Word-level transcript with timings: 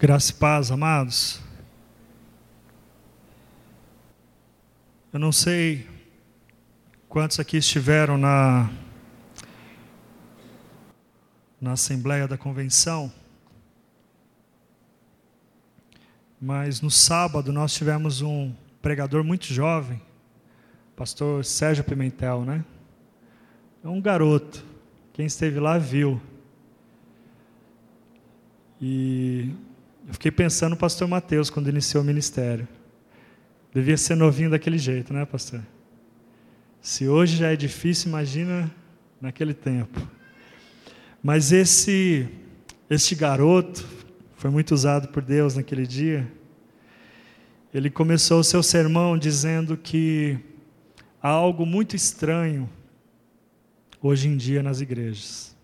Graça 0.00 0.32
e 0.32 0.34
paz, 0.34 0.70
amados. 0.70 1.42
Eu 5.12 5.20
não 5.20 5.30
sei 5.30 5.86
quantos 7.06 7.38
aqui 7.38 7.58
estiveram 7.58 8.16
na, 8.16 8.70
na 11.60 11.72
Assembleia 11.72 12.26
da 12.26 12.38
Convenção, 12.38 13.12
mas 16.40 16.80
no 16.80 16.90
sábado 16.90 17.52
nós 17.52 17.74
tivemos 17.74 18.22
um 18.22 18.54
pregador 18.80 19.22
muito 19.22 19.52
jovem, 19.52 20.00
pastor 20.96 21.44
Sérgio 21.44 21.84
Pimentel, 21.84 22.46
né? 22.46 22.64
É 23.84 23.88
um 23.88 24.00
garoto. 24.00 24.64
Quem 25.12 25.26
esteve 25.26 25.60
lá 25.60 25.76
viu. 25.76 26.18
E 28.80 29.54
eu 30.10 30.14
fiquei 30.14 30.32
pensando 30.32 30.70
no 30.70 30.76
pastor 30.76 31.06
Mateus 31.06 31.50
quando 31.50 31.68
iniciou 31.68 32.02
o 32.02 32.06
ministério. 32.06 32.66
Devia 33.72 33.96
ser 33.96 34.16
novinho 34.16 34.50
daquele 34.50 34.76
jeito, 34.76 35.14
né, 35.14 35.24
pastor? 35.24 35.62
Se 36.82 37.06
hoje 37.06 37.36
já 37.36 37.52
é 37.52 37.54
difícil, 37.54 38.08
imagina 38.08 38.68
naquele 39.20 39.54
tempo. 39.54 40.00
Mas 41.22 41.52
esse 41.52 42.28
este 42.90 43.14
garoto 43.14 43.86
foi 44.34 44.50
muito 44.50 44.74
usado 44.74 45.06
por 45.06 45.22
Deus 45.22 45.54
naquele 45.54 45.86
dia. 45.86 46.26
Ele 47.72 47.88
começou 47.88 48.40
o 48.40 48.44
seu 48.44 48.64
sermão 48.64 49.16
dizendo 49.16 49.76
que 49.76 50.36
há 51.22 51.28
algo 51.28 51.64
muito 51.64 51.94
estranho 51.94 52.68
hoje 54.02 54.26
em 54.26 54.36
dia 54.36 54.60
nas 54.60 54.80
igrejas. 54.80 55.56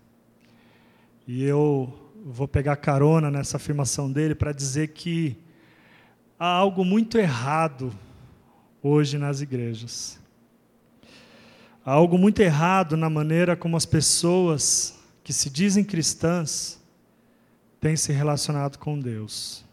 E 1.27 1.43
eu 1.43 2.06
vou 2.29 2.47
pegar 2.47 2.75
carona 2.75 3.31
nessa 3.31 3.55
afirmação 3.55 4.11
dele 4.11 4.35
para 4.35 4.51
dizer 4.51 4.89
que 4.89 5.37
há 6.37 6.45
algo 6.45 6.83
muito 6.83 7.17
errado 7.17 7.93
hoje 8.83 9.17
nas 9.17 9.39
igrejas. 9.39 10.19
Há 11.85 11.93
algo 11.93 12.17
muito 12.17 12.41
errado 12.41 12.97
na 12.97 13.09
maneira 13.09 13.55
como 13.55 13.77
as 13.77 13.85
pessoas 13.85 14.99
que 15.23 15.31
se 15.31 15.49
dizem 15.49 15.85
cristãs 15.85 16.81
têm 17.79 17.95
se 17.95 18.11
relacionado 18.11 18.77
com 18.77 18.99
Deus. 18.99 19.63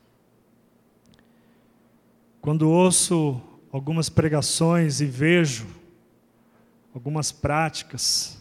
Quando 2.40 2.70
ouço 2.70 3.42
algumas 3.72 4.08
pregações 4.08 5.00
e 5.00 5.06
vejo 5.06 5.66
algumas 6.94 7.32
práticas 7.32 8.38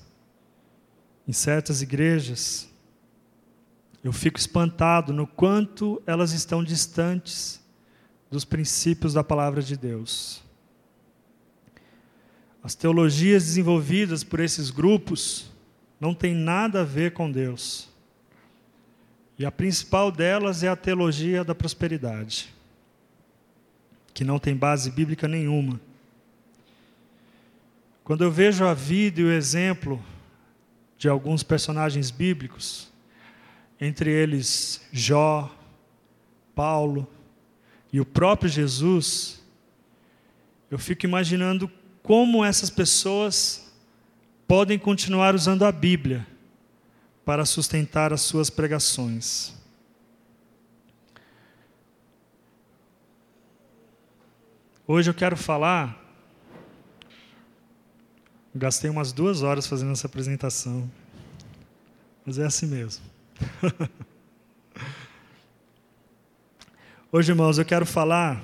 em 1.27 1.33
certas 1.33 1.81
igrejas, 1.81 2.71
eu 4.03 4.11
fico 4.11 4.37
espantado 4.37 5.13
no 5.13 5.25
quanto 5.25 6.01
elas 6.05 6.33
estão 6.33 6.61
distantes 6.63 7.63
dos 8.29 8.43
princípios 8.43 9.13
da 9.13 9.23
palavra 9.23 9.61
de 9.61 9.77
Deus. 9.77 10.43
As 12.61 12.75
teologias 12.75 13.43
desenvolvidas 13.45 14.23
por 14.23 14.39
esses 14.39 14.69
grupos 14.69 15.49
não 15.99 16.13
têm 16.13 16.33
nada 16.33 16.81
a 16.81 16.85
ver 16.85 17.13
com 17.13 17.31
Deus. 17.31 17.89
E 19.37 19.45
a 19.45 19.51
principal 19.51 20.11
delas 20.11 20.63
é 20.63 20.67
a 20.67 20.75
teologia 20.75 21.43
da 21.43 21.55
prosperidade, 21.55 22.53
que 24.13 24.23
não 24.23 24.37
tem 24.37 24.55
base 24.55 24.91
bíblica 24.91 25.27
nenhuma. 25.27 25.79
Quando 28.03 28.23
eu 28.23 28.31
vejo 28.31 28.65
a 28.65 28.73
vida 28.73 29.21
e 29.21 29.23
o 29.23 29.31
exemplo 29.31 30.03
de 30.97 31.07
alguns 31.09 31.41
personagens 31.41 32.11
bíblicos, 32.11 32.92
entre 33.79 34.09
eles 34.09 34.81
Jó, 34.91 35.53
Paulo 36.55 37.07
e 37.91 37.99
o 37.99 38.05
próprio 38.05 38.49
Jesus, 38.49 39.41
eu 40.71 40.79
fico 40.79 41.05
imaginando 41.05 41.71
como 42.01 42.43
essas 42.43 42.69
pessoas 42.69 43.71
podem 44.47 44.79
continuar 44.79 45.35
usando 45.35 45.63
a 45.63 45.71
Bíblia 45.71 46.25
para 47.23 47.45
sustentar 47.45 48.11
as 48.11 48.21
suas 48.21 48.49
pregações. 48.49 49.53
Hoje 54.85 55.09
eu 55.09 55.13
quero 55.13 55.37
falar. 55.37 56.01
Gastei 58.53 58.89
umas 58.89 59.11
duas 59.11 59.41
horas 59.41 59.65
fazendo 59.65 59.93
essa 59.93 60.05
apresentação, 60.05 60.89
mas 62.25 62.37
é 62.37 62.45
assim 62.45 62.67
mesmo. 62.67 63.12
Hoje, 67.11 67.31
irmãos, 67.31 67.57
eu 67.57 67.65
quero 67.65 67.85
falar, 67.85 68.41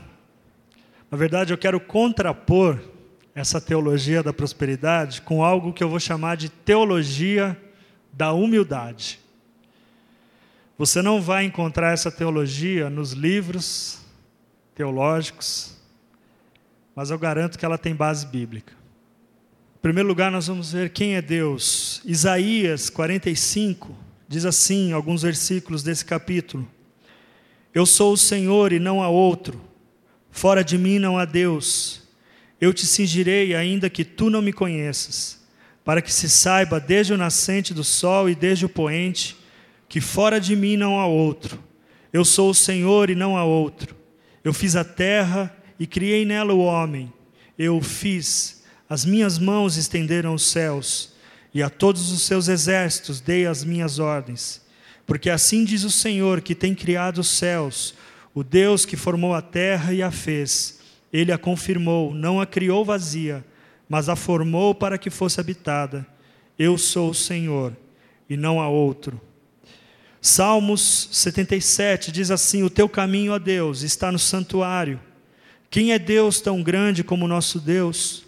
na 1.10 1.18
verdade, 1.18 1.52
eu 1.54 1.58
quero 1.58 1.80
contrapor 1.80 2.80
essa 3.34 3.62
teologia 3.62 4.22
da 4.22 4.34
prosperidade 4.34 5.22
com 5.22 5.44
algo 5.44 5.74
que 5.74 5.84
eu 5.84 5.90
vou 5.90 6.00
chamar 6.00 6.38
de 6.38 6.50
teologia 6.50 7.60
da 8.12 8.34
humildade. 8.34 9.20
Você 10.78 11.02
não 11.02 11.22
vai 11.22 11.46
encontrar 11.46 11.94
essa 11.94 12.12
teologia 12.12 12.90
nos 12.90 13.12
livros 13.12 14.02
teológicos, 14.76 15.78
mas 16.96 17.12
eu 17.12 17.20
garanto 17.20 17.58
que 17.58 17.66
ela 17.66 17.78
tem 17.78 17.94
base 17.94 18.26
bíblica. 18.26 18.74
Em 19.78 19.82
primeiro 19.82 20.10
lugar, 20.10 20.32
nós 20.32 20.48
vamos 20.48 20.72
ver 20.74 20.90
quem 20.90 21.16
é 21.16 21.22
Deus. 21.22 22.02
Isaías 22.04 22.90
45, 22.90 23.96
Diz 24.30 24.46
assim, 24.46 24.92
alguns 24.92 25.24
versículos 25.24 25.82
desse 25.82 26.06
capítulo: 26.06 26.70
Eu 27.74 27.84
sou 27.84 28.14
o 28.14 28.18
Senhor 28.18 28.72
e 28.72 28.78
não 28.78 29.02
há 29.02 29.10
outro, 29.10 29.60
fora 30.30 30.64
de 30.64 30.78
mim 30.78 31.00
não 31.00 31.18
há 31.18 31.26
Deus. 31.26 32.04
Eu 32.62 32.72
te 32.72 32.86
cingirei, 32.86 33.56
ainda 33.56 33.90
que 33.90 34.06
tu 34.06 34.30
não 34.30 34.40
me 34.40 34.54
conheças, 34.54 35.40
para 35.84 36.00
que 36.00 36.14
se 36.14 36.30
saiba 36.30 36.80
desde 36.80 37.12
o 37.12 37.18
nascente 37.18 37.74
do 37.74 37.84
sol 37.84 38.30
e 38.30 38.36
desde 38.36 38.68
o 38.68 38.70
poente, 38.70 39.36
que 39.88 40.00
fora 40.00 40.40
de 40.40 40.56
mim 40.56 40.78
não 40.78 41.00
há 41.00 41.08
outro. 41.08 41.58
Eu 42.14 42.24
sou 42.24 42.52
o 42.52 42.56
Senhor 42.56 43.10
e 43.10 43.16
não 43.16 43.36
há 43.36 43.44
outro. 43.44 43.96
Eu 44.44 44.54
fiz 44.54 44.76
a 44.76 44.84
terra 44.84 45.58
e 45.80 45.88
criei 45.88 46.24
nela 46.24 46.54
o 46.54 46.60
homem. 46.60 47.12
Eu 47.58 47.78
o 47.78 47.82
fiz, 47.82 48.64
as 48.88 49.06
minhas 49.06 49.40
mãos 49.40 49.76
estenderam 49.76 50.36
os 50.36 50.44
céus 50.44 51.18
e 51.54 51.64
a 51.64 51.70
todos 51.70 52.12
os 52.12 52.22
seus 52.22 52.48
exércitos 52.48 53.20
dei 53.20 53.46
as 53.46 53.64
minhas 53.64 54.00
ordens. 54.00 54.62
Porque 55.06 55.30
assim 55.30 55.64
diz 55.64 55.84
o 55.84 55.90
Senhor 55.90 56.42
que 56.42 56.54
tem 56.54 56.76
criado 56.76 57.20
os 57.20 57.30
céus, 57.30 57.96
o 58.34 58.44
Deus 58.44 58.86
que 58.86 58.96
formou 58.96 59.34
a 59.34 59.42
terra 59.42 59.94
e 59.94 60.04
a 60.04 60.12
fez. 60.12 60.80
Ele 61.12 61.32
a 61.32 61.38
confirmou, 61.38 62.14
não 62.14 62.40
a 62.40 62.46
criou 62.46 62.86
vazia, 62.86 63.44
mas 63.88 64.08
a 64.08 64.16
formou 64.16 64.76
para 64.76 64.98
que 64.98 65.10
fosse 65.10 65.40
habitada. 65.40 66.06
Eu 66.58 66.78
sou 66.78 67.10
o 67.10 67.16
Senhor 67.16 67.76
e 68.30 68.38
não 68.38 68.62
há 68.62 68.70
outro. 68.70 69.20
Salmos 70.22 71.10
77 71.12 72.12
diz 72.12 72.30
assim: 72.30 72.62
O 72.62 72.70
teu 72.70 72.88
caminho, 72.88 73.34
ó 73.34 73.40
Deus, 73.40 73.82
está 73.82 74.12
no 74.12 74.20
santuário. 74.20 75.00
Quem 75.72 75.94
é 75.94 76.00
Deus 76.00 76.42
tão 76.42 76.62
grande 76.62 77.04
como 77.04 77.28
nosso 77.28 77.60
Deus? 77.60 78.24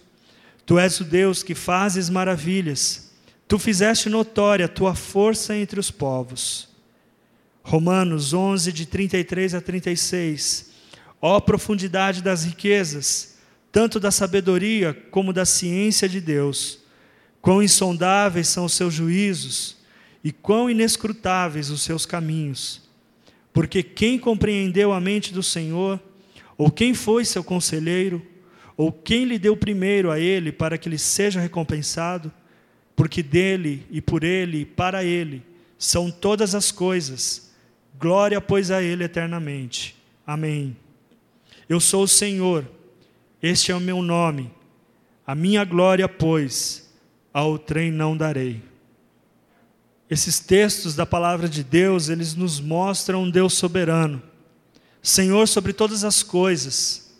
Tu 0.66 0.80
és 0.80 1.00
o 1.00 1.04
Deus 1.04 1.44
que 1.44 1.54
fazes 1.54 2.10
maravilhas. 2.10 3.11
Tu 3.52 3.60
fizeste 3.60 4.08
notória 4.08 4.66
a 4.66 4.70
tua 4.70 4.96
força 4.96 5.54
entre 5.54 5.78
os 5.78 5.92
povos. 5.92 6.70
Romanos 7.62 8.34
11, 8.34 8.72
de 8.72 8.86
33 8.86 9.56
a 9.56 9.60
36. 9.60 10.72
Ó 11.22 11.38
profundidade 11.42 12.22
das 12.22 12.46
riquezas, 12.46 13.36
tanto 13.70 14.00
da 14.00 14.10
sabedoria 14.10 14.94
como 15.12 15.34
da 15.34 15.44
ciência 15.44 16.08
de 16.08 16.22
Deus. 16.22 16.80
Quão 17.42 17.62
insondáveis 17.62 18.48
são 18.48 18.64
os 18.64 18.74
seus 18.74 18.94
juízos 18.94 19.76
e 20.24 20.32
quão 20.32 20.70
inescrutáveis 20.70 21.70
os 21.70 21.82
seus 21.82 22.06
caminhos. 22.06 22.82
Porque 23.52 23.84
quem 23.84 24.18
compreendeu 24.18 24.94
a 24.94 25.02
mente 25.02 25.34
do 25.34 25.44
Senhor, 25.44 26.00
ou 26.58 26.72
quem 26.72 26.94
foi 26.94 27.26
seu 27.26 27.44
conselheiro, 27.44 28.26
ou 28.78 28.94
quem 28.94 29.26
lhe 29.26 29.38
deu 29.38 29.58
primeiro 29.58 30.10
a 30.10 30.18
ele 30.18 30.54
para 30.54 30.78
que 30.78 30.88
lhe 30.88 30.98
seja 30.98 31.42
recompensado? 31.42 32.32
Porque 33.02 33.24
dele 33.24 33.84
e 33.90 34.00
por 34.00 34.24
ele 34.24 34.60
e 34.60 34.66
para 34.66 35.04
ele 35.04 35.42
são 35.76 36.12
todas 36.12 36.54
as 36.54 36.72
coisas. 36.72 37.50
Glória, 38.00 38.40
pois, 38.40 38.70
a 38.70 38.84
ele 38.84 39.04
eternamente. 39.04 39.96
Amém. 40.24 40.78
Eu 41.68 41.80
sou 41.80 42.04
o 42.04 42.08
Senhor, 42.08 42.64
este 43.42 43.72
é 43.72 43.76
o 43.76 43.80
meu 43.80 44.04
nome. 44.04 44.52
A 45.26 45.34
minha 45.34 45.66
glória, 45.66 46.08
pois, 46.08 46.94
ao 47.34 47.58
trem 47.58 47.92
não 47.92 48.16
darei. 48.16 48.62
Esses 50.08 50.40
textos 50.40 50.94
da 50.94 51.04
palavra 51.04 51.50
de 51.50 51.64
Deus, 51.64 52.08
eles 52.08 52.36
nos 52.36 52.60
mostram 52.60 53.24
um 53.24 53.32
Deus 53.32 53.56
soberano, 53.56 54.22
Senhor 55.02 55.48
sobre 55.48 55.74
todas 55.74 56.04
as 56.04 56.22
coisas. 56.22 57.12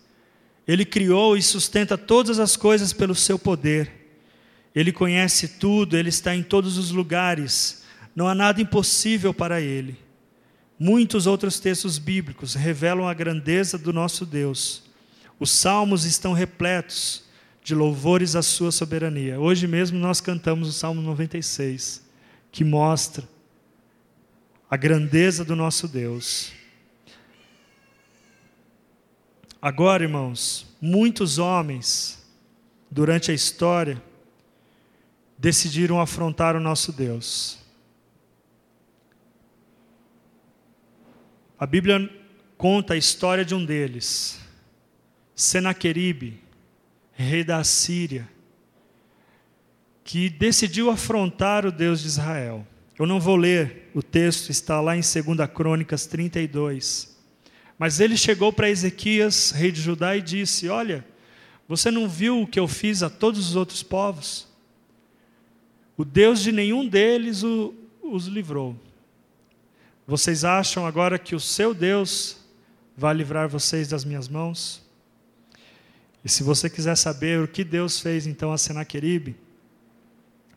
Ele 0.68 0.86
criou 0.86 1.36
e 1.36 1.42
sustenta 1.42 1.98
todas 1.98 2.38
as 2.38 2.56
coisas 2.56 2.94
pelo 2.94 3.16
seu 3.16 3.40
poder. 3.40 4.01
Ele 4.74 4.92
conhece 4.92 5.48
tudo, 5.48 5.98
ele 5.98 6.10
está 6.10 6.36
em 6.36 6.44
todos 6.44 6.78
os 6.78 6.92
lugares, 6.92 7.84
não 8.16 8.28
há 8.28 8.36
nada 8.36 8.62
impossível 8.62 9.34
para 9.34 9.60
ele. 9.60 9.98
Muitos 10.80 11.28
outros 11.28 11.60
textos 11.60 11.98
bíblicos 11.98 12.56
revelam 12.56 13.08
a 13.08 13.14
grandeza 13.14 13.78
do 13.78 13.94
nosso 13.94 14.26
Deus. 14.26 14.84
Os 15.40 15.52
salmos 15.52 16.06
estão 16.06 16.34
repletos 16.34 17.24
de 17.64 17.76
louvores 17.76 18.36
à 18.36 18.42
sua 18.42 18.72
soberania. 18.72 19.40
Hoje 19.40 19.68
mesmo 19.68 20.00
nós 20.00 20.20
cantamos 20.20 20.68
o 20.68 20.74
Salmo 20.74 21.02
96, 21.02 22.04
que 22.52 22.64
mostra 22.64 23.28
a 24.70 24.78
grandeza 24.78 25.46
do 25.46 25.56
nosso 25.56 25.88
Deus. 25.88 26.52
Agora, 29.62 30.04
irmãos, 30.04 30.66
muitos 30.82 31.38
homens, 31.38 32.26
durante 32.90 33.30
a 33.30 33.34
história, 33.34 34.02
decidiram 35.42 36.00
afrontar 36.00 36.56
o 36.56 36.60
nosso 36.60 36.92
Deus. 36.92 37.58
A 41.58 41.66
Bíblia 41.66 42.08
conta 42.56 42.94
a 42.94 42.98
história 42.98 43.44
de 43.44 43.56
um 43.56 43.66
deles, 43.66 44.40
Senaqueribe, 45.36 46.40
rei 47.14 47.44
da 47.44 47.64
Síria, 47.64 48.30
que 50.04 50.30
decidiu 50.30 50.92
afrontar 50.92 51.66
o 51.66 51.72
Deus 51.72 52.02
de 52.02 52.08
Israel. 52.08 52.66
Eu 53.00 53.08
não 53.08 53.20
vou 53.20 53.36
ler, 53.36 53.90
o 53.96 54.04
texto 54.04 54.52
está 54.52 54.80
lá 54.80 54.96
em 54.96 55.02
2 55.02 55.50
Crônicas 55.52 56.06
32. 56.06 57.18
Mas 57.80 58.00
ele 58.00 58.16
chegou 58.16 58.54
para 58.54 58.70
Ezequias, 58.70 59.50
rei 59.50 59.72
de 59.72 59.82
Judá, 59.82 60.16
e 60.16 60.22
disse: 60.22 60.70
Olha, 60.70 61.04
você 61.68 61.90
não 61.90 62.08
viu 62.08 62.44
o 62.44 62.48
que 62.48 62.60
eu 62.60 62.68
fiz 62.68 63.02
a 63.02 63.10
todos 63.10 63.50
os 63.50 63.56
outros 63.56 63.82
povos? 63.82 64.51
O 66.02 66.04
Deus 66.04 66.42
de 66.42 66.52
nenhum 66.52 66.88
deles 66.88 67.44
o, 67.44 67.76
os 68.02 68.26
livrou. 68.26 68.76
Vocês 70.08 70.44
acham 70.44 70.84
agora 70.84 71.20
que 71.20 71.36
o 71.36 71.40
seu 71.40 71.76
Deus 71.76 72.38
vai 72.98 73.14
livrar 73.14 73.48
vocês 73.48 73.88
das 73.88 74.04
minhas 74.04 74.28
mãos? 74.28 74.82
E 76.26 76.28
se 76.28 76.42
você 76.42 76.72
quiser 76.72 76.96
saber 76.96 77.40
o 77.40 77.48
que 77.48 77.64
Deus 77.64 78.00
fez 78.00 78.26
então 78.26 78.52
a 78.52 78.58
Senaqueribe, 78.58 79.36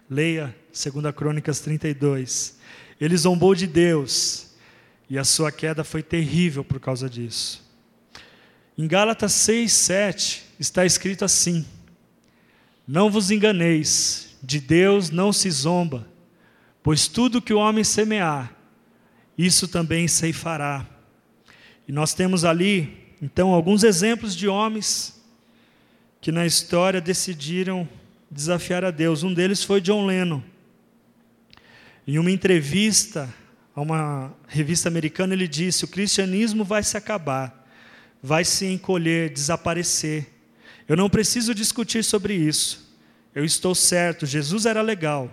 leia 0.09 0.57
2 0.73 1.15
Crônicas 1.15 1.61
32. 1.61 2.57
Ele 2.99 3.15
zombou 3.15 3.55
de 3.55 3.67
Deus 3.67 4.55
e 5.11 5.19
a 5.19 5.25
sua 5.25 5.53
queda 5.53 5.85
foi 5.85 6.03
terrível 6.03 6.65
por 6.65 6.81
causa 6.81 7.07
disso. 7.07 7.63
Em 8.79 8.89
Gálatas 8.89 9.33
6, 9.33 9.71
7 9.71 10.45
está 10.59 10.87
escrito 10.87 11.23
assim: 11.23 11.67
Não 12.89 13.11
vos 13.11 13.31
enganeis, 13.31 14.34
de 14.45 14.61
Deus 14.61 15.11
não 15.11 15.33
se 15.33 15.51
zomba, 15.51 16.07
pois 16.83 17.09
tudo 17.09 17.41
que 17.41 17.55
o 17.55 17.59
homem 17.59 17.83
semear, 17.83 18.55
isso 19.37 19.67
também 19.67 20.07
ceifará. 20.07 20.87
E 21.89 21.93
nós 21.93 22.13
temos 22.15 22.45
ali, 22.45 22.97
então, 23.21 23.53
alguns 23.53 23.83
exemplos 23.83 24.37
de 24.37 24.47
homens 24.47 25.21
que 26.21 26.31
na 26.31 26.47
história 26.47 27.01
decidiram 27.01 27.89
desafiar 28.31 28.85
a 28.85 28.91
Deus. 28.91 29.23
Um 29.23 29.33
deles 29.33 29.65
foi 29.65 29.81
John 29.81 30.07
Lennon. 30.07 30.43
Em 32.07 32.19
uma 32.19 32.31
entrevista 32.31 33.33
a 33.75 33.81
uma 33.81 34.35
revista 34.47 34.89
americana, 34.89 35.35
ele 35.35 35.49
disse: 35.49 35.85
O 35.85 35.89
cristianismo 35.89 36.65
vai 36.65 36.83
se 36.83 36.97
acabar, 36.97 37.67
vai 38.23 38.45
se 38.45 38.67
encolher, 38.67 39.31
desaparecer. 39.31 40.27
Eu 40.87 40.97
não 40.97 41.09
preciso 41.09 41.55
discutir 41.55 42.05
sobre 42.05 42.35
isso. 42.35 42.84
Eu 43.35 43.45
estou 43.45 43.75
certo, 43.75 44.27
Jesus 44.27 44.65
era 44.65 44.81
legal, 44.81 45.31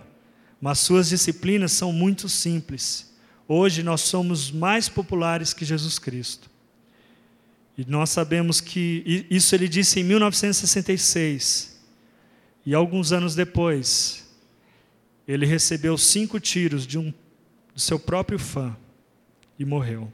mas 0.59 0.79
suas 0.79 1.09
disciplinas 1.09 1.71
são 1.71 1.93
muito 1.93 2.27
simples. 2.27 3.13
Hoje 3.47 3.83
nós 3.83 4.01
somos 4.01 4.51
mais 4.51 4.89
populares 4.89 5.53
que 5.53 5.65
Jesus 5.65 5.99
Cristo. 5.99 6.49
E 7.77 7.85
nós 7.85 8.09
sabemos 8.09 8.59
que 8.59 9.25
isso 9.29 9.53
ele 9.55 9.67
disse 9.67 9.99
em 9.99 10.03
1966. 10.03 11.79
E 12.65 12.73
alguns 12.73 13.11
anos 13.11 13.35
depois, 13.35 14.27
ele 15.27 15.45
recebeu 15.45 15.97
cinco 15.97 16.39
tiros 16.39 16.85
de 16.85 16.97
um 16.97 17.13
do 17.73 17.79
seu 17.79 17.99
próprio 17.99 18.37
fã 18.37 18.75
e 19.57 19.65
morreu. 19.65 20.11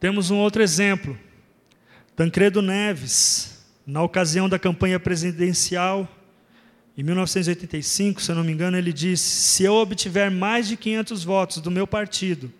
Temos 0.00 0.30
um 0.30 0.38
outro 0.38 0.62
exemplo. 0.62 1.18
Tancredo 2.16 2.60
Neves, 2.60 3.64
na 3.86 4.02
ocasião 4.02 4.48
da 4.48 4.58
campanha 4.58 4.98
presidencial, 4.98 6.08
em 6.96 7.02
1985, 7.02 8.20
se 8.20 8.30
eu 8.30 8.36
não 8.36 8.44
me 8.44 8.52
engano, 8.52 8.76
ele 8.76 8.92
disse: 8.92 9.24
Se 9.24 9.64
eu 9.64 9.74
obtiver 9.74 10.30
mais 10.30 10.68
de 10.68 10.76
500 10.76 11.24
votos 11.24 11.58
do 11.58 11.70
meu 11.70 11.86
partido, 11.86 12.52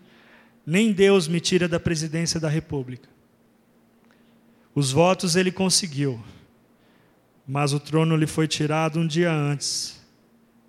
nem 0.65 0.91
Deus 0.91 1.27
me 1.27 1.39
tira 1.39 1.67
da 1.67 1.79
presidência 1.79 2.39
da 2.39 2.49
República. 2.49 3.07
Os 4.73 4.91
votos 4.91 5.35
ele 5.35 5.51
conseguiu, 5.51 6.19
mas 7.47 7.73
o 7.73 7.79
trono 7.79 8.15
lhe 8.15 8.25
foi 8.25 8.47
tirado 8.47 8.99
um 8.99 9.05
dia 9.05 9.31
antes 9.31 10.01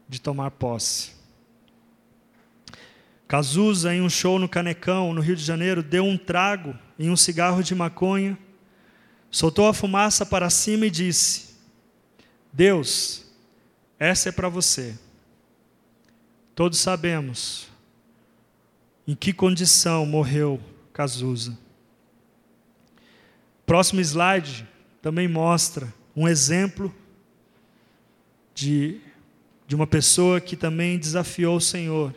de 0.06 0.20
tomar 0.20 0.50
posse. 0.50 1.12
Cazuza, 3.26 3.94
em 3.94 4.02
um 4.02 4.10
show 4.10 4.38
no 4.38 4.48
Canecão, 4.48 5.14
no 5.14 5.22
Rio 5.22 5.34
de 5.34 5.42
Janeiro, 5.42 5.82
deu 5.82 6.04
um 6.04 6.18
trago 6.18 6.76
em 6.98 7.08
um 7.08 7.16
cigarro 7.16 7.62
de 7.62 7.74
maconha, 7.74 8.38
soltou 9.30 9.66
a 9.66 9.72
fumaça 9.72 10.26
para 10.26 10.50
cima 10.50 10.84
e 10.84 10.90
disse: 10.90 11.54
Deus, 12.52 13.23
essa 14.04 14.28
é 14.28 14.32
para 14.32 14.48
você. 14.48 14.94
Todos 16.54 16.78
sabemos 16.78 17.68
em 19.06 19.14
que 19.14 19.32
condição 19.32 20.04
morreu 20.04 20.60
Cazuza. 20.92 21.58
Próximo 23.66 24.00
slide 24.00 24.68
também 25.00 25.26
mostra 25.26 25.92
um 26.14 26.28
exemplo 26.28 26.94
de, 28.54 29.00
de 29.66 29.74
uma 29.74 29.86
pessoa 29.86 30.40
que 30.40 30.54
também 30.54 30.98
desafiou 30.98 31.56
o 31.56 31.60
Senhor. 31.60 32.14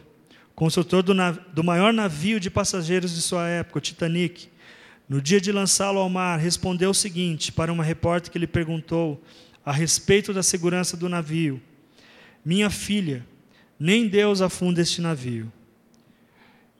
Construtor 0.56 1.02
do, 1.02 1.14
do 1.54 1.64
maior 1.64 1.94
navio 1.94 2.40
de 2.40 2.50
passageiros 2.50 3.16
de 3.16 3.22
sua 3.22 3.48
época, 3.48 3.78
o 3.78 3.82
Titanic, 3.82 4.50
no 5.08 5.22
dia 5.22 5.40
de 5.40 5.52
lançá-lo 5.52 6.00
ao 6.00 6.10
mar, 6.10 6.38
respondeu 6.38 6.90
o 6.90 6.94
seguinte 6.94 7.52
para 7.52 7.72
uma 7.72 7.84
repórter 7.84 8.32
que 8.32 8.40
lhe 8.40 8.48
perguntou 8.48 9.24
a 9.66 9.72
respeito 9.72 10.34
da 10.34 10.44
segurança 10.44 10.98
do 10.98 11.10
navio: 11.10 11.62
Minha 12.48 12.70
filha, 12.70 13.28
nem 13.78 14.08
Deus 14.08 14.40
afunda 14.40 14.80
este 14.80 15.02
navio. 15.02 15.52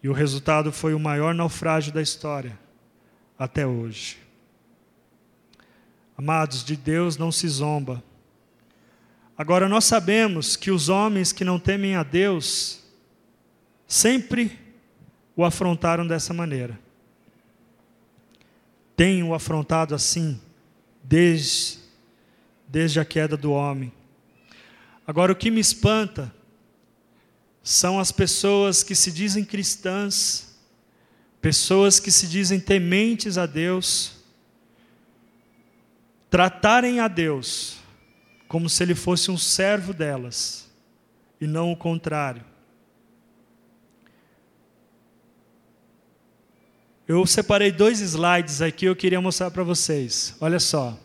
E 0.02 0.08
o 0.08 0.14
resultado 0.14 0.72
foi 0.72 0.94
o 0.94 1.00
maior 1.00 1.36
naufrágio 1.36 1.92
da 1.92 2.02
história 2.02 2.58
até 3.38 3.68
hoje. 3.68 4.18
Amados, 6.18 6.64
de 6.64 6.78
Deus 6.78 7.18
não 7.18 7.34
se 7.34 7.50
zomba. 7.50 8.02
Agora, 9.38 9.68
nós 9.68 9.84
sabemos 9.84 10.56
que 10.56 10.72
os 10.72 10.88
homens 10.88 11.34
que 11.34 11.44
não 11.44 11.60
temem 11.60 11.98
a 11.98 12.04
Deus 12.04 12.82
sempre 13.86 14.58
o 15.36 15.44
afrontaram 15.44 16.08
dessa 16.08 16.34
maneira. 16.34 16.80
Têm 18.96 19.22
o 19.22 19.34
afrontado 19.34 19.94
assim 19.94 20.40
desde 21.04 21.80
desde 22.70 23.02
a 23.02 23.06
queda 23.06 23.36
do 23.36 23.52
homem. 23.52 23.92
Agora, 25.08 25.32
o 25.32 25.36
que 25.36 25.50
me 25.50 25.62
espanta 25.62 26.36
são 27.64 27.98
as 27.98 28.12
pessoas 28.12 28.84
que 28.84 28.94
se 28.94 29.10
dizem 29.10 29.46
cristãs, 29.46 30.60
pessoas 31.40 31.98
que 31.98 32.12
se 32.12 32.28
dizem 32.28 32.60
tementes 32.60 33.38
a 33.38 33.46
Deus, 33.46 34.18
tratarem 36.30 37.00
a 37.00 37.08
Deus 37.08 37.78
como 38.50 38.70
se 38.70 38.84
ele 38.84 38.96
fosse 38.96 39.32
um 39.32 39.38
servo 39.38 39.94
delas, 39.94 40.70
e 41.40 41.48
não 41.48 41.72
o 41.72 41.78
contrário. 41.78 42.44
Eu 47.08 47.26
separei 47.26 47.72
dois 47.72 48.02
slides 48.02 48.62
aqui, 48.62 48.86
eu 48.86 48.96
queria 48.96 49.22
mostrar 49.22 49.52
para 49.52 49.64
vocês. 49.64 50.36
Olha 50.42 50.60
só. 50.60 51.00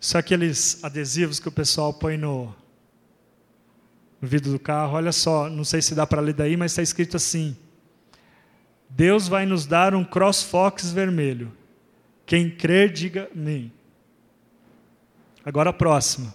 São 0.00 0.18
aqueles 0.18 0.82
adesivos 0.82 1.38
que 1.38 1.48
o 1.48 1.52
pessoal 1.52 1.92
põe 1.92 2.16
no, 2.16 2.46
no 4.18 4.26
vidro 4.26 4.50
do 4.50 4.58
carro. 4.58 4.94
Olha 4.94 5.12
só, 5.12 5.50
não 5.50 5.62
sei 5.62 5.82
se 5.82 5.94
dá 5.94 6.06
para 6.06 6.22
ler 6.22 6.32
daí, 6.32 6.56
mas 6.56 6.72
está 6.72 6.80
escrito 6.80 7.18
assim: 7.18 7.54
Deus 8.88 9.28
vai 9.28 9.44
nos 9.44 9.66
dar 9.66 9.94
um 9.94 10.02
crossfox 10.02 10.90
vermelho. 10.90 11.52
Quem 12.24 12.50
crer, 12.50 12.90
diga 12.90 13.30
amém. 13.34 13.70
Agora 15.44 15.70
a 15.70 15.72
próxima. 15.72 16.34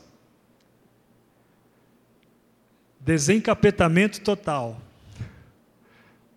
Desencapetamento 3.00 4.22
total. 4.22 4.79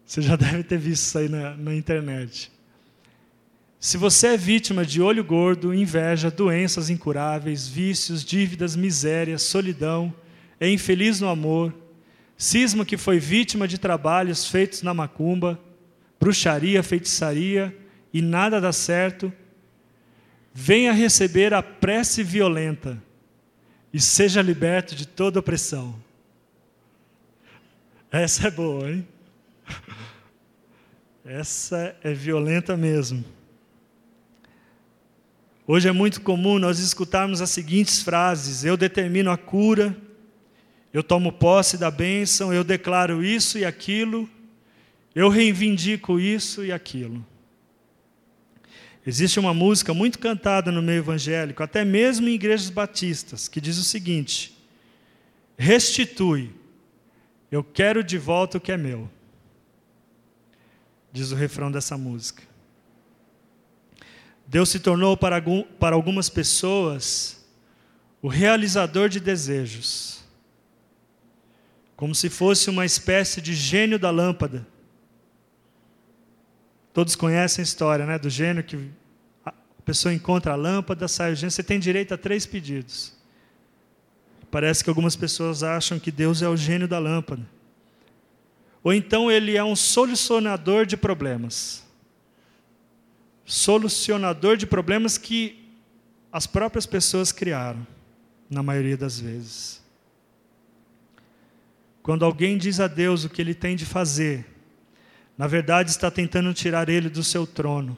Você 0.04 0.22
já 0.22 0.34
deve 0.36 0.62
ter 0.62 0.78
visto 0.78 1.04
isso 1.04 1.18
aí 1.18 1.28
na, 1.28 1.56
na 1.56 1.74
internet. 1.74 2.50
Se 3.80 3.96
você 3.96 4.28
é 4.28 4.36
vítima 4.36 4.84
de 4.84 5.00
olho 5.00 5.22
gordo, 5.22 5.72
inveja, 5.72 6.32
doenças 6.32 6.90
incuráveis, 6.90 7.68
vícios, 7.68 8.24
dívidas, 8.24 8.74
miséria, 8.74 9.38
solidão, 9.38 10.12
é 10.58 10.68
infeliz 10.68 11.20
no 11.20 11.28
amor, 11.28 11.72
cisma 12.36 12.84
que 12.84 12.96
foi 12.96 13.20
vítima 13.20 13.68
de 13.68 13.78
trabalhos 13.78 14.48
feitos 14.48 14.82
na 14.82 14.92
macumba, 14.92 15.60
bruxaria, 16.18 16.82
feitiçaria 16.82 17.76
e 18.12 18.20
nada 18.20 18.60
dá 18.60 18.72
certo, 18.72 19.32
venha 20.52 20.92
receber 20.92 21.54
a 21.54 21.62
prece 21.62 22.24
violenta 22.24 23.00
e 23.92 24.00
seja 24.00 24.42
liberto 24.42 24.96
de 24.96 25.06
toda 25.06 25.38
opressão. 25.38 25.94
Essa 28.10 28.48
é 28.48 28.50
boa, 28.50 28.90
hein? 28.90 29.06
Essa 31.24 31.94
é 32.02 32.12
violenta 32.12 32.76
mesmo. 32.76 33.37
Hoje 35.70 35.86
é 35.86 35.92
muito 35.92 36.22
comum 36.22 36.58
nós 36.58 36.78
escutarmos 36.78 37.42
as 37.42 37.50
seguintes 37.50 38.02
frases: 38.02 38.64
Eu 38.64 38.74
determino 38.74 39.30
a 39.30 39.36
cura, 39.36 39.94
eu 40.94 41.02
tomo 41.02 41.30
posse 41.30 41.76
da 41.76 41.90
bênção, 41.90 42.54
eu 42.54 42.64
declaro 42.64 43.22
isso 43.22 43.58
e 43.58 43.66
aquilo, 43.66 44.26
eu 45.14 45.28
reivindico 45.28 46.18
isso 46.18 46.64
e 46.64 46.72
aquilo. 46.72 47.22
Existe 49.06 49.38
uma 49.38 49.52
música 49.52 49.92
muito 49.92 50.18
cantada 50.18 50.72
no 50.72 50.80
meio 50.80 51.00
evangélico, 51.00 51.62
até 51.62 51.84
mesmo 51.84 52.26
em 52.26 52.32
igrejas 52.32 52.70
batistas, 52.70 53.46
que 53.46 53.60
diz 53.60 53.76
o 53.76 53.84
seguinte: 53.84 54.56
Restitui, 55.58 56.50
eu 57.52 57.62
quero 57.62 58.02
de 58.02 58.16
volta 58.16 58.56
o 58.56 58.60
que 58.60 58.72
é 58.72 58.78
meu 58.78 59.06
diz 61.12 61.32
o 61.32 61.34
refrão 61.34 61.70
dessa 61.70 61.98
música. 61.98 62.42
Deus 64.48 64.70
se 64.70 64.80
tornou 64.80 65.16
para, 65.16 65.40
para 65.78 65.94
algumas 65.94 66.28
pessoas 66.28 67.46
o 68.20 68.26
realizador 68.26 69.08
de 69.08 69.20
desejos, 69.20 70.24
como 71.94 72.14
se 72.14 72.28
fosse 72.28 72.68
uma 72.68 72.84
espécie 72.84 73.40
de 73.40 73.54
gênio 73.54 73.98
da 73.98 74.10
lâmpada. 74.10 74.66
Todos 76.92 77.14
conhecem 77.14 77.62
a 77.62 77.64
história 77.64 78.04
né, 78.04 78.18
do 78.18 78.28
gênio 78.28 78.64
que 78.64 78.90
a 79.44 79.52
pessoa 79.84 80.12
encontra 80.12 80.54
a 80.54 80.56
lâmpada, 80.56 81.06
sai 81.06 81.32
o 81.32 81.36
gênio, 81.36 81.52
você 81.52 81.62
tem 81.62 81.78
direito 81.78 82.14
a 82.14 82.18
três 82.18 82.44
pedidos. 82.44 83.12
Parece 84.50 84.82
que 84.82 84.90
algumas 84.90 85.14
pessoas 85.14 85.62
acham 85.62 86.00
que 86.00 86.10
Deus 86.10 86.42
é 86.42 86.48
o 86.48 86.56
gênio 86.56 86.88
da 86.88 86.98
lâmpada 86.98 87.46
ou 88.82 88.92
então 88.92 89.30
ele 89.30 89.56
é 89.56 89.62
um 89.62 89.76
solucionador 89.76 90.86
de 90.86 90.96
problemas. 90.96 91.84
Solucionador 93.48 94.58
de 94.58 94.66
problemas 94.66 95.16
que 95.16 95.66
as 96.30 96.46
próprias 96.46 96.84
pessoas 96.84 97.32
criaram, 97.32 97.86
na 98.50 98.62
maioria 98.62 98.94
das 98.94 99.18
vezes. 99.18 99.82
Quando 102.02 102.26
alguém 102.26 102.58
diz 102.58 102.78
a 102.78 102.86
Deus 102.86 103.24
o 103.24 103.30
que 103.30 103.40
ele 103.40 103.54
tem 103.54 103.74
de 103.74 103.86
fazer, 103.86 104.46
na 105.36 105.46
verdade 105.46 105.88
está 105.88 106.10
tentando 106.10 106.52
tirar 106.52 106.90
ele 106.90 107.08
do 107.08 107.24
seu 107.24 107.46
trono. 107.46 107.96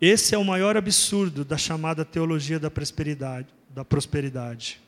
Esse 0.00 0.34
é 0.34 0.38
o 0.38 0.44
maior 0.44 0.74
absurdo 0.74 1.44
da 1.44 1.58
chamada 1.58 2.02
teologia 2.02 2.58
da 2.58 2.70
prosperidade, 2.70 3.48
da 3.68 3.84
prosperidade. 3.84 4.80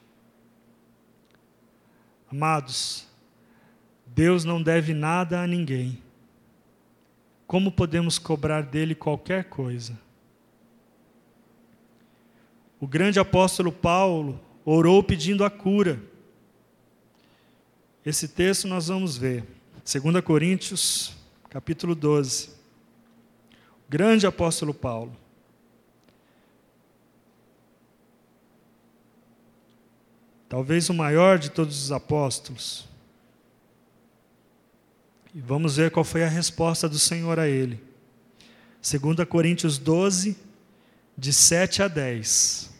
Amados, 2.30 3.06
Deus 4.06 4.44
não 4.44 4.62
deve 4.62 4.94
nada 4.94 5.42
a 5.42 5.46
ninguém. 5.46 6.02
Como 7.52 7.70
podemos 7.70 8.18
cobrar 8.18 8.62
dele 8.62 8.94
qualquer 8.94 9.44
coisa? 9.44 10.00
O 12.80 12.86
grande 12.86 13.20
apóstolo 13.20 13.70
Paulo 13.70 14.40
orou 14.64 15.02
pedindo 15.02 15.44
a 15.44 15.50
cura. 15.50 16.02
Esse 18.06 18.26
texto 18.26 18.66
nós 18.66 18.88
vamos 18.88 19.18
ver. 19.18 19.44
2 19.84 20.24
Coríntios, 20.24 21.14
capítulo 21.50 21.94
12. 21.94 22.48
O 23.86 23.90
grande 23.90 24.26
apóstolo 24.26 24.72
Paulo. 24.72 25.14
Talvez 30.48 30.88
o 30.88 30.94
maior 30.94 31.38
de 31.38 31.50
todos 31.50 31.84
os 31.84 31.92
apóstolos. 31.92 32.91
E 35.34 35.40
vamos 35.40 35.76
ver 35.76 35.90
qual 35.90 36.04
foi 36.04 36.24
a 36.24 36.28
resposta 36.28 36.88
do 36.88 36.98
Senhor 36.98 37.38
a 37.38 37.48
ele. 37.48 37.82
2 38.82 39.26
Coríntios 39.26 39.78
12, 39.78 40.36
de 41.16 41.32
7 41.32 41.82
a 41.82 41.88
10. 41.88 42.70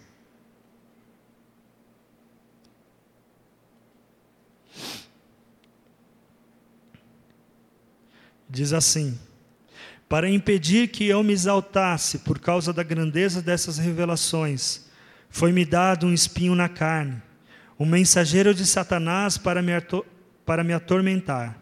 Diz 8.51 8.75
assim: 8.75 9.19
Para 10.07 10.29
impedir 10.29 10.89
que 10.89 11.07
eu 11.07 11.23
me 11.23 11.33
exaltasse 11.33 12.19
por 12.19 12.39
causa 12.39 12.71
da 12.71 12.83
grandeza 12.83 13.41
dessas 13.41 13.79
revelações, 13.79 14.83
foi-me 15.31 15.65
dado 15.65 16.07
um 16.07 16.13
espinho 16.13 16.55
na 16.55 16.69
carne, 16.69 17.23
um 17.79 17.87
mensageiro 17.87 18.53
de 18.53 18.67
Satanás 18.67 19.39
para 19.39 19.63
me, 19.63 19.73
para 20.45 20.63
me 20.63 20.75
atormentar. 20.75 21.62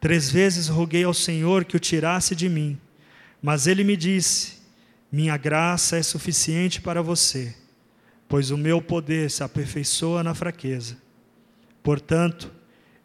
Três 0.00 0.30
vezes 0.30 0.68
roguei 0.68 1.04
ao 1.04 1.14
Senhor 1.14 1.64
que 1.64 1.76
o 1.76 1.80
tirasse 1.80 2.34
de 2.34 2.48
mim, 2.48 2.78
mas 3.40 3.66
ele 3.66 3.82
me 3.82 3.96
disse: 3.96 4.54
Minha 5.10 5.36
graça 5.36 5.96
é 5.96 6.02
suficiente 6.02 6.80
para 6.80 7.02
você, 7.02 7.54
pois 8.28 8.50
o 8.50 8.58
meu 8.58 8.82
poder 8.82 9.30
se 9.30 9.42
aperfeiçoa 9.42 10.22
na 10.22 10.34
fraqueza. 10.34 10.98
Portanto, 11.82 12.52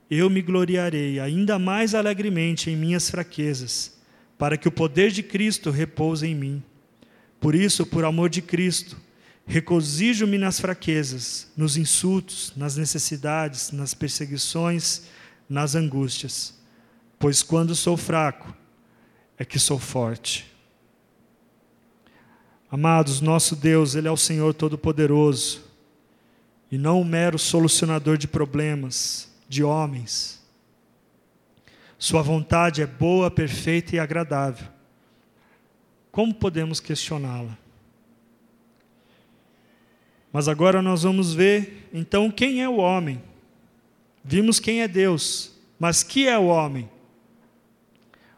eu 0.09 0.29
me 0.29 0.41
gloriarei 0.41 1.19
ainda 1.19 1.57
mais 1.57 1.95
alegremente 1.95 2.69
em 2.69 2.75
minhas 2.75 3.09
fraquezas, 3.09 3.97
para 4.37 4.57
que 4.57 4.67
o 4.67 4.71
poder 4.71 5.11
de 5.11 5.23
Cristo 5.23 5.71
repouse 5.71 6.27
em 6.27 6.35
mim. 6.35 6.63
Por 7.39 7.55
isso, 7.55 7.85
por 7.85 8.03
amor 8.03 8.29
de 8.29 8.41
Cristo, 8.41 8.97
regozijo-me 9.45 10.37
nas 10.37 10.59
fraquezas, 10.59 11.49
nos 11.55 11.77
insultos, 11.77 12.51
nas 12.55 12.75
necessidades, 12.75 13.71
nas 13.71 13.93
perseguições, 13.93 15.03
nas 15.47 15.73
angústias 15.73 16.60
pois 17.21 17.43
quando 17.43 17.75
sou 17.75 17.95
fraco 17.95 18.51
é 19.37 19.45
que 19.45 19.59
sou 19.59 19.77
forte. 19.77 20.51
Amados, 22.69 23.21
nosso 23.21 23.55
Deus, 23.55 23.93
Ele 23.93 24.07
é 24.07 24.11
o 24.11 24.17
Senhor 24.17 24.55
Todo-Poderoso 24.55 25.61
e 26.71 26.79
não 26.79 27.01
um 27.01 27.03
mero 27.03 27.37
solucionador 27.37 28.17
de 28.17 28.27
problemas 28.27 29.31
de 29.47 29.63
homens. 29.63 30.41
Sua 31.99 32.23
vontade 32.23 32.81
é 32.81 32.87
boa, 32.87 33.29
perfeita 33.29 33.95
e 33.95 33.99
agradável. 33.99 34.67
Como 36.11 36.33
podemos 36.33 36.79
questioná-la? 36.79 37.55
Mas 40.33 40.47
agora 40.47 40.81
nós 40.81 41.03
vamos 41.03 41.35
ver, 41.35 41.87
então, 41.93 42.31
quem 42.31 42.63
é 42.63 42.69
o 42.69 42.77
homem. 42.77 43.21
Vimos 44.23 44.59
quem 44.59 44.81
é 44.81 44.87
Deus, 44.87 45.55
mas 45.77 46.01
que 46.01 46.27
é 46.27 46.39
o 46.39 46.45
homem? 46.45 46.89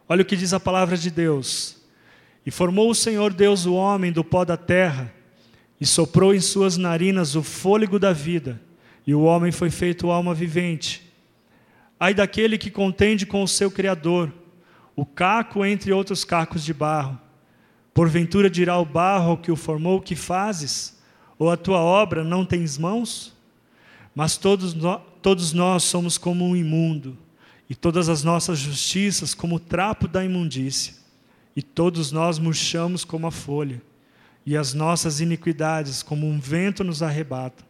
Olha 0.07 0.21
o 0.21 0.25
que 0.25 0.35
diz 0.35 0.53
a 0.53 0.59
palavra 0.59 0.97
de 0.97 1.09
Deus. 1.09 1.77
E 2.45 2.51
formou 2.51 2.89
o 2.89 2.95
Senhor 2.95 3.33
Deus 3.33 3.65
o 3.65 3.73
homem 3.73 4.11
do 4.11 4.23
pó 4.23 4.43
da 4.43 4.57
terra, 4.57 5.13
e 5.79 5.85
soprou 5.85 6.33
em 6.33 6.39
suas 6.39 6.77
narinas 6.77 7.35
o 7.35 7.43
fôlego 7.43 7.97
da 7.97 8.11
vida, 8.11 8.61
e 9.07 9.13
o 9.13 9.21
homem 9.21 9.51
foi 9.51 9.69
feito 9.69 10.11
alma 10.11 10.33
vivente. 10.33 11.11
Ai 11.99 12.13
daquele 12.13 12.57
que 12.57 12.69
contende 12.69 13.25
com 13.25 13.43
o 13.43 13.47
seu 13.47 13.71
Criador, 13.71 14.31
o 14.95 15.05
caco 15.05 15.65
entre 15.65 15.93
outros 15.93 16.25
cacos 16.25 16.63
de 16.63 16.73
barro. 16.73 17.19
Porventura 17.93 18.49
dirá 18.49 18.77
o 18.77 18.85
barro 18.85 19.37
que 19.37 19.51
o 19.51 19.55
formou: 19.55 20.01
Que 20.01 20.15
fazes? 20.15 21.01
Ou 21.39 21.49
a 21.49 21.57
tua 21.57 21.79
obra 21.79 22.23
não 22.23 22.45
tens 22.45 22.77
mãos? 22.77 23.33
Mas 24.13 24.37
todos, 24.37 24.75
todos 25.21 25.53
nós 25.53 25.83
somos 25.83 26.17
como 26.17 26.45
um 26.45 26.55
imundo 26.55 27.17
e 27.73 27.75
todas 27.75 28.07
as 28.07 28.23
nossas 28.23 28.59
justiças 28.59 29.33
como 29.33 29.55
o 29.55 29.59
trapo 29.59 30.07
da 30.07 30.23
imundícia, 30.23 30.93
e 31.55 31.63
todos 31.63 32.11
nós 32.11 32.37
murchamos 32.37 33.03
como 33.03 33.25
a 33.25 33.31
folha, 33.31 33.81
e 34.45 34.55
as 34.55 34.75
nossas 34.75 35.19
iniquidades 35.19 36.03
como 36.03 36.27
um 36.29 36.39
vento 36.39 36.83
nos 36.83 37.01
arrebata. 37.01 37.65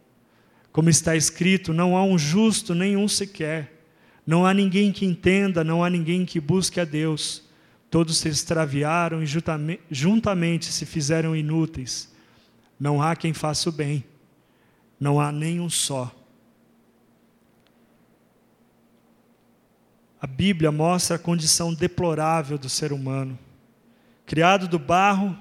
Como 0.70 0.90
está 0.90 1.16
escrito, 1.16 1.72
não 1.72 1.96
há 1.96 2.04
um 2.04 2.18
justo 2.18 2.74
nenhum 2.74 3.08
sequer, 3.08 3.82
não 4.26 4.44
há 4.44 4.52
ninguém 4.52 4.92
que 4.92 5.06
entenda, 5.06 5.64
não 5.64 5.82
há 5.82 5.88
ninguém 5.88 6.26
que 6.26 6.38
busque 6.38 6.78
a 6.78 6.84
Deus. 6.84 7.42
Todos 7.90 8.18
se 8.18 8.28
extraviaram 8.28 9.22
e 9.22 9.26
juntamente 9.90 10.66
se 10.66 10.84
fizeram 10.84 11.34
inúteis. 11.34 12.12
Não 12.78 13.00
há 13.00 13.16
quem 13.16 13.32
faça 13.32 13.70
o 13.70 13.72
bem, 13.72 14.04
não 15.00 15.18
há 15.18 15.32
nenhum 15.32 15.70
só. 15.70 16.14
A 20.24 20.26
Bíblia 20.26 20.72
mostra 20.72 21.16
a 21.16 21.18
condição 21.18 21.74
deplorável 21.74 22.56
do 22.56 22.66
ser 22.66 22.94
humano. 22.94 23.38
Criado 24.24 24.66
do 24.66 24.78
barro, 24.78 25.36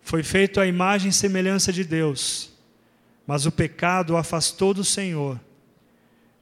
foi 0.00 0.22
feito 0.22 0.60
à 0.60 0.66
imagem 0.66 1.08
e 1.08 1.12
semelhança 1.12 1.72
de 1.72 1.82
Deus, 1.82 2.52
mas 3.26 3.46
o 3.46 3.50
pecado 3.50 4.12
o 4.12 4.16
afastou 4.16 4.72
do 4.72 4.84
Senhor. 4.84 5.40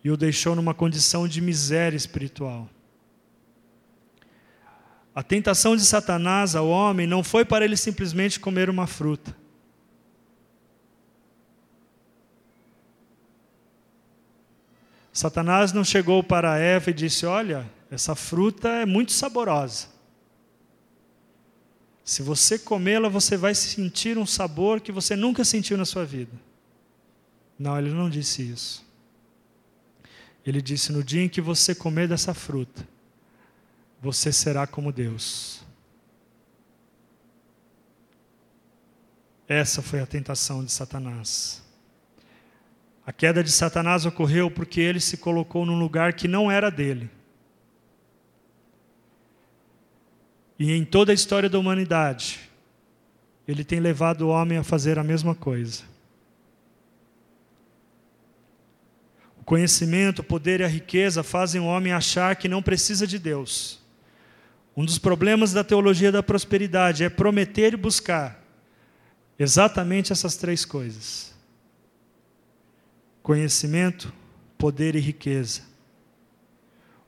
e 0.05 0.11
o 0.11 0.17
deixou 0.17 0.55
numa 0.55 0.75
condição 0.75 1.27
de 1.27 1.41
miséria 1.41 1.97
espiritual. 1.97 2.69
A 5.15 5.23
tentação 5.23 5.75
de 5.75 5.83
Satanás 5.83 6.55
ao 6.55 6.69
homem 6.69 7.07
não 7.07 7.25
foi 7.25 7.47
para 7.47 7.65
ele 7.65 7.79
simplesmente 7.79 8.39
comer 8.39 8.69
uma 8.69 8.87
fruta. 8.87 9.35
Satanás 15.13 15.73
não 15.73 15.85
chegou 15.85 16.23
para 16.23 16.59
Eva 16.59 16.91
e 16.91 16.95
disse: 16.95 17.27
Olha, 17.27 17.69
essa 17.91 18.15
fruta 18.15 18.69
é 18.69 18.87
muito 18.87 19.13
saborosa. 19.13 19.89
Se 22.05 22.23
você 22.23 22.59
comê-la, 22.59 23.09
você 23.09 23.37
vai 23.37 23.55
sentir 23.55 24.19
um 24.19 24.27
sabor 24.27 24.81
que 24.81 24.93
você 24.93 25.15
nunca 25.15 25.45
sentiu 25.45 25.77
na 25.77 25.85
sua 25.85 26.05
vida. 26.05 26.33
Não, 27.59 27.79
ele 27.79 27.91
não 27.91 28.09
disse 28.09 28.43
isso. 28.43 28.85
Ele 30.45 30.63
disse: 30.63 30.93
No 30.93 31.05
dia 31.05 31.23
em 31.23 31.29
que 31.29 31.41
você 31.41 31.75
comer 31.75 32.09
dessa 32.09 32.33
fruta, 32.33 32.87
você 34.01 34.33
será 34.33 34.67
como 34.67 34.93
Deus. 34.93 35.63
Essa 39.47 39.83
foi 39.83 40.01
a 40.01 40.07
tentação 40.07 40.65
de 40.65 40.71
Satanás. 40.71 41.63
A 43.11 43.13
queda 43.13 43.43
de 43.43 43.51
Satanás 43.51 44.07
ocorreu 44.07 44.49
porque 44.49 44.81
ele 44.81 45.01
se 45.01 45.17
colocou 45.17 45.67
num 45.67 45.77
lugar 45.77 46.13
que 46.13 46.29
não 46.29 46.49
era 46.49 46.71
dele. 46.71 47.11
E 50.57 50.71
em 50.71 50.85
toda 50.85 51.11
a 51.11 51.15
história 51.15 51.51
da 51.51 51.59
humanidade, 51.59 52.39
ele 53.49 53.65
tem 53.65 53.81
levado 53.81 54.23
o 54.23 54.29
homem 54.29 54.59
a 54.59 54.63
fazer 54.63 54.97
a 54.97 55.03
mesma 55.03 55.35
coisa. 55.35 55.83
O 59.41 59.45
conhecimento, 59.45 60.21
o 60.21 60.25
poder 60.25 60.61
e 60.61 60.65
a 60.65 60.69
riqueza 60.69 61.25
fazem 61.25 61.61
o 61.61 61.67
homem 61.67 61.93
achar 61.93 62.37
que 62.37 62.47
não 62.47 62.63
precisa 62.63 63.09
de 63.09 63.19
Deus. 63.19 63.81
Um 64.77 64.85
dos 64.85 64.99
problemas 64.99 65.53
da 65.53 65.65
teologia 65.65 66.13
da 66.13 66.23
prosperidade 66.23 67.03
é 67.03 67.09
prometer 67.09 67.73
e 67.73 67.77
buscar 67.77 68.41
exatamente 69.37 70.13
essas 70.13 70.37
três 70.37 70.65
coisas: 70.65 71.35
conhecimento, 73.23 74.13
poder 74.57 74.95
e 74.95 75.01
riqueza. 75.01 75.63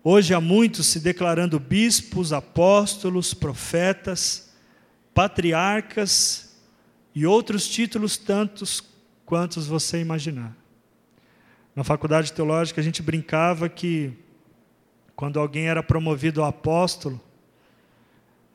Hoje 0.04 0.35
há 0.35 0.40
muitos 0.40 0.87
se 0.87 0.99
declarando 0.99 1.61
bispos, 1.61 2.33
apóstolos, 2.33 3.33
profetas, 3.33 4.52
patriarcas 5.14 6.57
e 7.14 7.25
outros 7.26 7.69
títulos 7.69 8.16
tantos 8.16 8.83
quantos 9.25 9.66
você 9.66 10.00
imaginar. 10.00 10.57
Na 11.75 11.85
faculdade 11.85 12.33
teológica 12.33 12.81
a 12.81 12.85
gente 12.85 13.02
brincava 13.02 13.69
que 13.69 14.12
quando 15.14 15.38
alguém 15.38 15.69
era 15.69 15.83
promovido 15.83 16.42
a 16.42 16.49
apóstolo, 16.49 17.21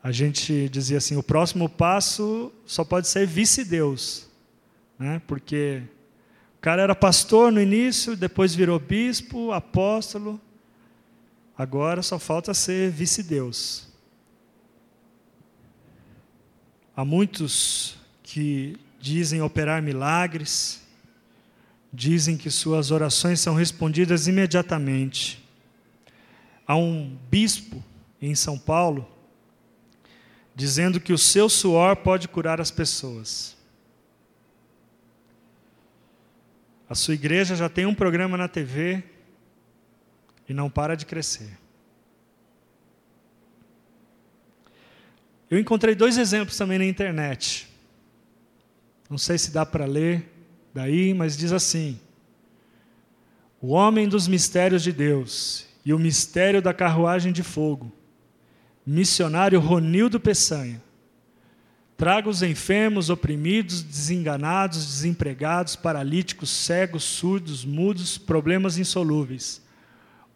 a 0.02 0.12
gente 0.12 0.68
dizia 0.68 0.98
assim: 0.98 1.16
o 1.16 1.22
próximo 1.22 1.68
passo 1.68 2.52
só 2.66 2.84
pode 2.84 3.08
ser 3.08 3.26
vice-deus, 3.26 4.28
né? 4.98 5.20
porque 5.26 5.82
o 6.58 6.60
cara 6.60 6.82
era 6.82 6.94
pastor 6.94 7.50
no 7.50 7.60
início, 7.60 8.16
depois 8.16 8.54
virou 8.54 8.78
bispo, 8.78 9.52
apóstolo, 9.52 10.40
Agora 11.58 12.02
só 12.02 12.20
falta 12.20 12.54
ser 12.54 12.88
vice-deus. 12.88 13.88
Há 16.96 17.04
muitos 17.04 17.96
que 18.22 18.78
dizem 19.00 19.42
operar 19.42 19.82
milagres, 19.82 20.86
dizem 21.92 22.36
que 22.36 22.48
suas 22.48 22.92
orações 22.92 23.40
são 23.40 23.56
respondidas 23.56 24.28
imediatamente. 24.28 25.44
Há 26.64 26.76
um 26.76 27.18
bispo 27.28 27.82
em 28.22 28.36
São 28.36 28.56
Paulo 28.56 29.10
dizendo 30.54 31.00
que 31.00 31.12
o 31.12 31.18
seu 31.18 31.48
suor 31.48 31.96
pode 31.96 32.28
curar 32.28 32.60
as 32.60 32.70
pessoas. 32.70 33.56
A 36.88 36.94
sua 36.94 37.14
igreja 37.14 37.54
já 37.54 37.68
tem 37.68 37.84
um 37.84 37.94
programa 37.94 38.36
na 38.36 38.48
TV 38.48 39.02
e 40.48 40.54
não 40.54 40.70
para 40.70 40.96
de 40.96 41.04
crescer. 41.04 41.58
Eu 45.50 45.58
encontrei 45.58 45.94
dois 45.94 46.16
exemplos 46.16 46.56
também 46.56 46.78
na 46.78 46.84
internet. 46.84 47.68
Não 49.08 49.18
sei 49.18 49.38
se 49.38 49.50
dá 49.50 49.64
para 49.64 49.86
ler 49.86 50.28
daí, 50.74 51.12
mas 51.12 51.36
diz 51.36 51.52
assim: 51.52 51.98
O 53.60 53.68
homem 53.68 54.08
dos 54.08 54.28
mistérios 54.28 54.82
de 54.82 54.92
Deus 54.92 55.66
e 55.84 55.92
o 55.92 55.98
mistério 55.98 56.60
da 56.60 56.74
carruagem 56.74 57.32
de 57.32 57.42
fogo, 57.42 57.92
missionário 58.84 59.60
Ronildo 59.60 60.20
Peçanha, 60.20 60.82
traga 61.98 62.30
os 62.30 62.42
enfermos, 62.42 63.10
oprimidos, 63.10 63.82
desenganados, 63.82 64.86
desempregados, 64.86 65.76
paralíticos, 65.76 66.48
cegos, 66.48 67.04
surdos, 67.04 67.64
mudos, 67.66 68.16
problemas 68.16 68.78
insolúveis 68.78 69.60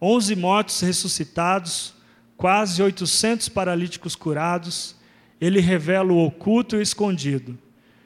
11 0.03 0.35
mortos 0.35 0.81
ressuscitados, 0.81 1.93
quase 2.35 2.83
800 2.83 3.47
paralíticos 3.47 4.17
curados, 4.17 4.97
ele 5.39 5.61
revela 5.61 6.11
o 6.11 6.25
oculto 6.25 6.75
e 6.75 6.79
o 6.79 6.81
escondido. 6.81 7.57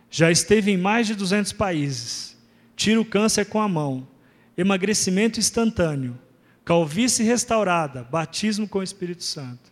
Já 0.07 0.29
esteve 0.29 0.69
em 0.69 0.77
mais 0.77 1.07
de 1.07 1.15
200 1.15 1.53
países. 1.53 2.37
Tira 2.75 3.01
o 3.01 3.05
câncer 3.05 3.45
com 3.45 3.59
a 3.59 3.67
mão. 3.67 4.07
Emagrecimento 4.55 5.39
instantâneo. 5.39 6.19
Calvície 6.63 7.25
restaurada. 7.25 8.03
Batismo 8.03 8.67
com 8.67 8.77
o 8.77 8.83
Espírito 8.83 9.23
Santo. 9.23 9.71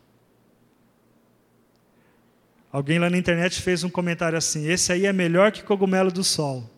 Alguém 2.75 2.99
lá 2.99 3.09
na 3.09 3.17
internet 3.17 3.61
fez 3.61 3.83
um 3.83 3.89
comentário 3.89 4.37
assim: 4.37 4.67
esse 4.67 4.91
aí 4.91 5.05
é 5.05 5.13
melhor 5.13 5.51
que 5.51 5.63
cogumelo 5.63 6.11
do 6.11 6.23
sol 6.23 6.75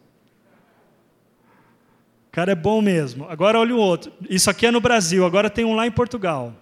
cara 2.37 2.51
é 2.51 2.55
bom 2.55 2.83
mesmo. 2.83 3.27
Agora 3.27 3.59
olha 3.59 3.73
o 3.73 3.79
outro. 3.79 4.13
Isso 4.29 4.47
aqui 4.47 4.67
é 4.67 4.71
no 4.71 4.79
Brasil, 4.79 5.25
agora 5.25 5.49
tem 5.49 5.65
um 5.65 5.73
lá 5.73 5.87
em 5.87 5.91
Portugal. 5.91 6.53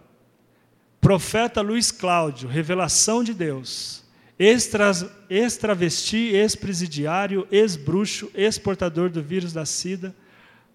Profeta 1.02 1.60
Luiz 1.60 1.92
Cláudio, 1.92 2.48
revelação 2.48 3.22
de 3.22 3.34
Deus. 3.34 4.02
Ex-travesti, 4.40 6.30
ex-presidiário, 6.34 7.46
ex-bruxo, 7.52 8.32
ex-portador 8.34 9.10
do 9.10 9.22
vírus 9.22 9.52
da 9.52 9.66
SIDA, 9.66 10.16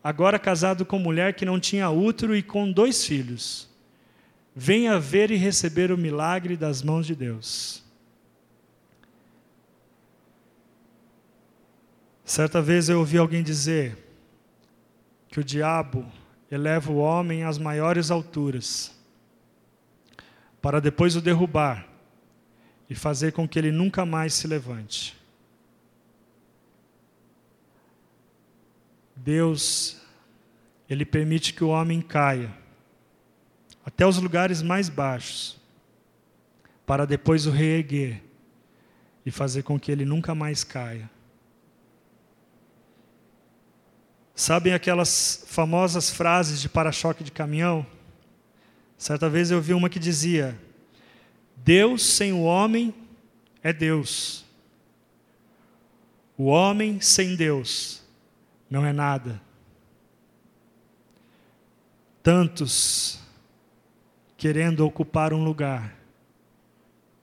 agora 0.05 0.39
casado 0.39 0.85
com 0.85 0.99
mulher 0.99 1.33
que 1.33 1.47
não 1.47 1.59
tinha 1.59 1.89
útero 1.89 2.37
e 2.37 2.43
com 2.43 2.71
dois 2.71 3.03
filhos. 3.03 3.71
Venha 4.55 5.01
ver 5.01 5.31
e 5.31 5.37
receber 5.37 5.91
o 5.91 5.97
milagre 5.97 6.59
das 6.59 6.83
mãos 6.83 7.07
de 7.07 7.15
Deus. 7.15 7.83
Certa 12.31 12.63
vez 12.63 12.89
eu 12.89 13.01
ouvi 13.01 13.19
alguém 13.19 13.43
dizer: 13.43 13.99
que 15.27 15.41
o 15.41 15.43
diabo 15.43 16.07
eleva 16.49 16.93
o 16.93 16.99
homem 16.99 17.43
às 17.43 17.59
maiores 17.59 18.09
alturas, 18.09 18.97
para 20.63 20.81
depois 20.81 21.17
o 21.17 21.21
derrubar 21.21 21.89
e 22.89 22.95
fazer 22.95 23.33
com 23.33 23.49
que 23.49 23.59
ele 23.59 23.73
nunca 23.73 24.07
mais 24.07 24.33
se 24.33 24.47
levante. 24.47 25.19
Deus, 29.17 30.01
ele 30.89 31.05
permite 31.05 31.53
que 31.53 31.65
o 31.65 31.71
homem 31.71 32.01
caia 32.01 32.57
até 33.85 34.07
os 34.07 34.19
lugares 34.19 34.63
mais 34.63 34.89
baixos, 34.89 35.61
para 36.87 37.05
depois 37.05 37.45
o 37.49 37.51
reerguer 37.51 38.23
e 39.27 39.33
fazer 39.33 39.65
com 39.65 39.81
que 39.81 39.91
ele 39.91 40.05
nunca 40.05 40.33
mais 40.33 40.63
caia. 40.63 41.11
Sabem 44.41 44.73
aquelas 44.73 45.45
famosas 45.49 46.09
frases 46.09 46.63
de 46.63 46.69
para-choque 46.71 47.23
de 47.23 47.31
caminhão? 47.31 47.87
Certa 48.97 49.29
vez 49.29 49.51
eu 49.51 49.61
vi 49.61 49.75
uma 49.75 49.91
que 49.91 49.99
dizia: 49.99 50.59
Deus 51.59 52.03
sem 52.03 52.33
o 52.33 52.41
homem 52.45 52.95
é 53.63 53.71
Deus. 53.71 54.47
O 56.39 56.45
homem 56.45 57.03
sem 57.03 57.37
Deus 57.37 58.03
não 58.71 58.87
é 58.87 58.95
nada. 58.95 59.43
Tantos 62.23 63.21
querendo 64.39 64.87
ocupar 64.87 65.35
um 65.35 65.45
lugar 65.45 65.95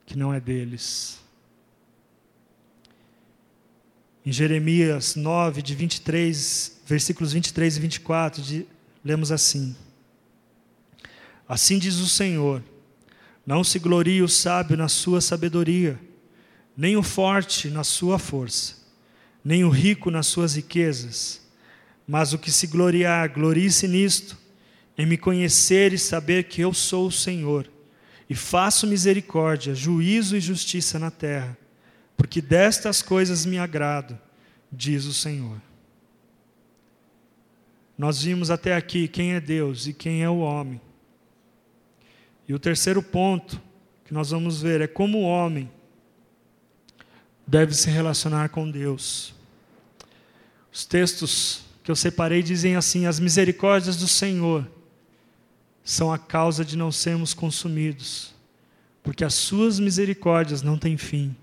que 0.06 0.16
não 0.16 0.32
é 0.32 0.40
deles. 0.40 1.20
Em 4.24 4.32
Jeremias 4.32 5.16
9, 5.16 5.64
de 5.64 5.74
23, 5.74 6.77
versículos 6.88 7.34
23 7.34 7.76
e 7.76 7.80
24, 7.82 8.42
de, 8.42 8.66
lemos 9.04 9.32
assim: 9.32 9.76
Assim 11.48 11.78
diz 11.78 11.98
o 11.98 12.08
Senhor: 12.08 12.64
Não 13.46 13.64
se 13.64 13.78
glorie 13.78 14.22
o 14.22 14.28
sábio 14.28 14.78
na 14.78 14.88
sua 14.88 15.20
sabedoria, 15.20 16.00
nem 16.76 16.96
o 16.96 17.04
forte 17.04 17.70
na 17.70 17.84
sua 17.84 18.18
força, 18.18 18.76
nem 19.44 19.66
o 19.66 19.70
rico 19.70 20.10
nas 20.10 20.28
suas 20.28 20.56
riquezas, 20.56 21.42
mas 22.08 22.32
o 22.32 22.40
que 22.40 22.52
se 22.52 22.68
gloriar, 22.68 23.34
glorie-se 23.34 23.86
nisto, 23.86 24.38
em 24.98 25.06
me 25.06 25.18
conhecer 25.18 25.92
e 25.92 25.98
saber 25.98 26.46
que 26.46 26.62
eu 26.62 26.74
sou 26.74 27.08
o 27.08 27.12
Senhor, 27.12 27.70
e 28.30 28.36
faço 28.36 28.88
misericórdia, 28.88 29.76
juízo 29.76 30.38
e 30.38 30.40
justiça 30.40 30.98
na 30.98 31.12
terra, 31.12 31.58
porque 32.16 32.42
destas 32.42 33.02
coisas 33.02 33.46
me 33.46 33.60
agrado, 33.60 34.18
diz 34.72 35.06
o 35.06 35.14
Senhor. 35.14 35.67
Nós 37.98 38.22
vimos 38.22 38.52
até 38.52 38.76
aqui 38.76 39.08
quem 39.08 39.34
é 39.34 39.40
Deus 39.40 39.88
e 39.88 39.94
quem 39.94 40.24
é 40.24 40.30
o 40.30 40.40
homem. 40.40 40.80
E 42.48 42.54
o 42.54 42.60
terceiro 42.60 43.02
ponto 43.02 43.62
que 44.06 44.14
nós 44.14 44.30
vamos 44.30 44.62
ver 44.62 44.82
é 44.82 44.88
como 44.88 45.18
o 45.18 45.24
homem 45.24 45.70
deve 47.46 47.74
se 47.74 47.90
relacionar 47.90 48.50
com 48.50 48.70
Deus. 48.70 49.34
Os 50.72 50.86
textos 50.86 51.66
que 51.84 51.90
eu 51.90 51.96
separei 51.96 52.44
dizem 52.44 52.76
assim: 52.76 53.06
as 53.06 53.20
misericórdias 53.20 53.98
do 53.98 54.08
Senhor 54.08 54.70
são 55.84 56.12
a 56.12 56.18
causa 56.20 56.64
de 56.64 56.78
não 56.78 56.92
sermos 56.92 57.34
consumidos, 57.34 58.34
porque 59.02 59.24
as 59.24 59.34
suas 59.34 59.80
misericórdias 59.80 60.62
não 60.62 60.78
têm 60.78 60.98
fim. 60.98 61.36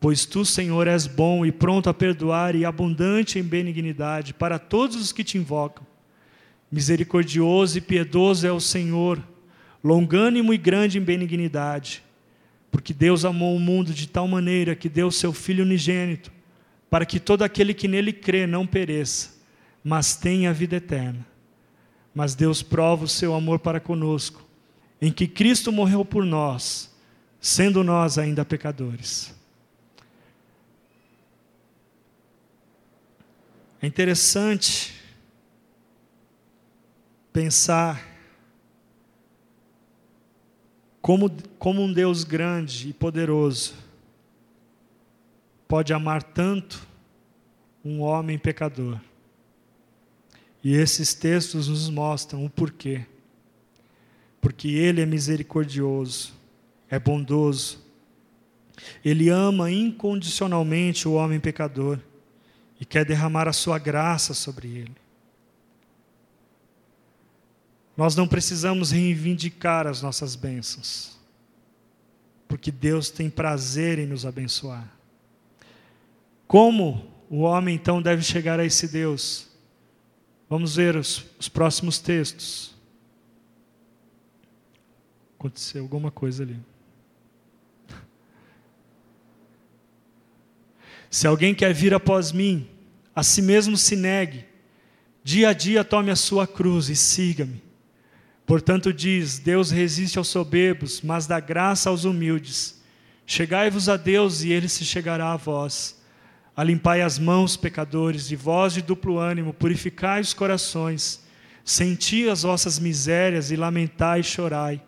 Pois 0.00 0.24
tu, 0.24 0.44
Senhor, 0.44 0.86
és 0.86 1.06
bom 1.06 1.44
e 1.44 1.50
pronto 1.50 1.90
a 1.90 1.94
perdoar 1.94 2.54
e 2.54 2.64
abundante 2.64 3.38
em 3.38 3.42
benignidade 3.42 4.32
para 4.32 4.58
todos 4.58 4.96
os 4.96 5.12
que 5.12 5.24
te 5.24 5.36
invocam. 5.36 5.84
Misericordioso 6.70 7.78
e 7.78 7.80
piedoso 7.80 8.46
é 8.46 8.52
o 8.52 8.60
Senhor, 8.60 9.20
longânimo 9.82 10.54
e 10.54 10.58
grande 10.58 10.98
em 10.98 11.02
benignidade, 11.02 12.04
porque 12.70 12.92
Deus 12.94 13.24
amou 13.24 13.56
o 13.56 13.60
mundo 13.60 13.92
de 13.92 14.06
tal 14.06 14.28
maneira 14.28 14.76
que 14.76 14.88
deu 14.88 15.10
seu 15.10 15.32
Filho 15.32 15.64
unigênito, 15.64 16.30
para 16.88 17.04
que 17.04 17.18
todo 17.18 17.42
aquele 17.42 17.74
que 17.74 17.88
nele 17.88 18.12
crê 18.12 18.46
não 18.46 18.66
pereça, 18.66 19.36
mas 19.82 20.14
tenha 20.14 20.50
a 20.50 20.52
vida 20.52 20.76
eterna. 20.76 21.26
Mas 22.14 22.34
Deus 22.34 22.62
prova 22.62 23.04
o 23.04 23.08
seu 23.08 23.34
amor 23.34 23.58
para 23.58 23.80
conosco, 23.80 24.46
em 25.00 25.10
que 25.10 25.26
Cristo 25.26 25.72
morreu 25.72 26.04
por 26.04 26.24
nós, 26.24 26.94
sendo 27.40 27.82
nós 27.82 28.18
ainda 28.18 28.44
pecadores. 28.44 29.37
É 33.80 33.86
interessante 33.86 34.92
pensar 37.32 38.04
como, 41.00 41.30
como 41.60 41.82
um 41.82 41.92
Deus 41.92 42.24
grande 42.24 42.88
e 42.88 42.92
poderoso 42.92 43.74
pode 45.68 45.92
amar 45.92 46.24
tanto 46.24 46.84
um 47.84 48.00
homem 48.00 48.36
pecador. 48.36 49.00
E 50.64 50.74
esses 50.74 51.14
textos 51.14 51.68
nos 51.68 51.88
mostram 51.88 52.44
o 52.44 52.50
porquê. 52.50 53.06
Porque 54.40 54.68
Ele 54.68 55.00
é 55.00 55.06
misericordioso, 55.06 56.34
é 56.90 56.98
bondoso, 56.98 57.78
Ele 59.04 59.28
ama 59.28 59.70
incondicionalmente 59.70 61.06
o 61.06 61.12
homem 61.12 61.38
pecador 61.38 62.00
e 62.80 62.84
quer 62.84 63.04
derramar 63.04 63.48
a 63.48 63.52
sua 63.52 63.78
graça 63.78 64.34
sobre 64.34 64.68
ele. 64.68 64.96
Nós 67.96 68.14
não 68.14 68.28
precisamos 68.28 68.92
reivindicar 68.92 69.86
as 69.86 70.00
nossas 70.00 70.36
bênçãos, 70.36 71.18
porque 72.46 72.70
Deus 72.70 73.10
tem 73.10 73.28
prazer 73.28 73.98
em 73.98 74.06
nos 74.06 74.24
abençoar. 74.24 74.88
Como 76.46 77.12
o 77.28 77.40
homem 77.40 77.74
então 77.74 78.00
deve 78.00 78.22
chegar 78.22 78.60
a 78.60 78.64
esse 78.64 78.86
Deus? 78.86 79.48
Vamos 80.48 80.76
ver 80.76 80.96
os, 80.96 81.26
os 81.38 81.48
próximos 81.48 81.98
textos. 81.98 82.74
Aconteceu 85.38 85.82
alguma 85.82 86.10
coisa 86.10 86.42
ali. 86.42 86.58
Se 91.10 91.26
alguém 91.26 91.54
quer 91.54 91.72
vir 91.72 91.94
após 91.94 92.32
mim, 92.32 92.68
a 93.14 93.22
si 93.22 93.40
mesmo 93.40 93.76
se 93.76 93.96
negue, 93.96 94.44
dia 95.24 95.50
a 95.50 95.52
dia 95.52 95.82
tome 95.84 96.10
a 96.10 96.16
sua 96.16 96.46
cruz 96.46 96.88
e 96.88 96.96
siga-me. 96.96 97.62
Portanto, 98.46 98.92
diz: 98.92 99.38
Deus 99.38 99.70
resiste 99.70 100.18
aos 100.18 100.28
soberbos, 100.28 101.02
mas 101.02 101.26
dá 101.26 101.40
graça 101.40 101.90
aos 101.90 102.04
humildes. 102.04 102.80
Chegai-vos 103.26 103.88
a 103.88 103.96
Deus 103.96 104.42
e 104.42 104.52
ele 104.52 104.68
se 104.68 104.84
chegará 104.84 105.32
a 105.32 105.36
vós. 105.36 106.00
Alimpai 106.56 107.02
as 107.02 107.18
mãos, 107.18 107.56
pecadores, 107.56 108.30
e 108.30 108.36
vós 108.36 108.72
de 108.72 108.82
duplo 108.82 109.18
ânimo, 109.18 109.52
purificai 109.52 110.20
os 110.20 110.32
corações, 110.32 111.20
senti 111.64 112.28
as 112.28 112.42
vossas 112.42 112.78
misérias 112.78 113.50
e 113.50 113.56
lamentai 113.56 114.20
e 114.20 114.24
chorai. 114.24 114.82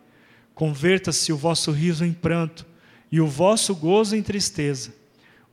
Converta-se 0.55 1.33
o 1.33 1.37
vosso 1.37 1.71
riso 1.71 2.05
em 2.05 2.13
pranto 2.13 2.67
e 3.13 3.21
o 3.21 3.27
vosso 3.27 3.75
gozo 3.75 4.17
em 4.17 4.23
tristeza. 4.23 5.00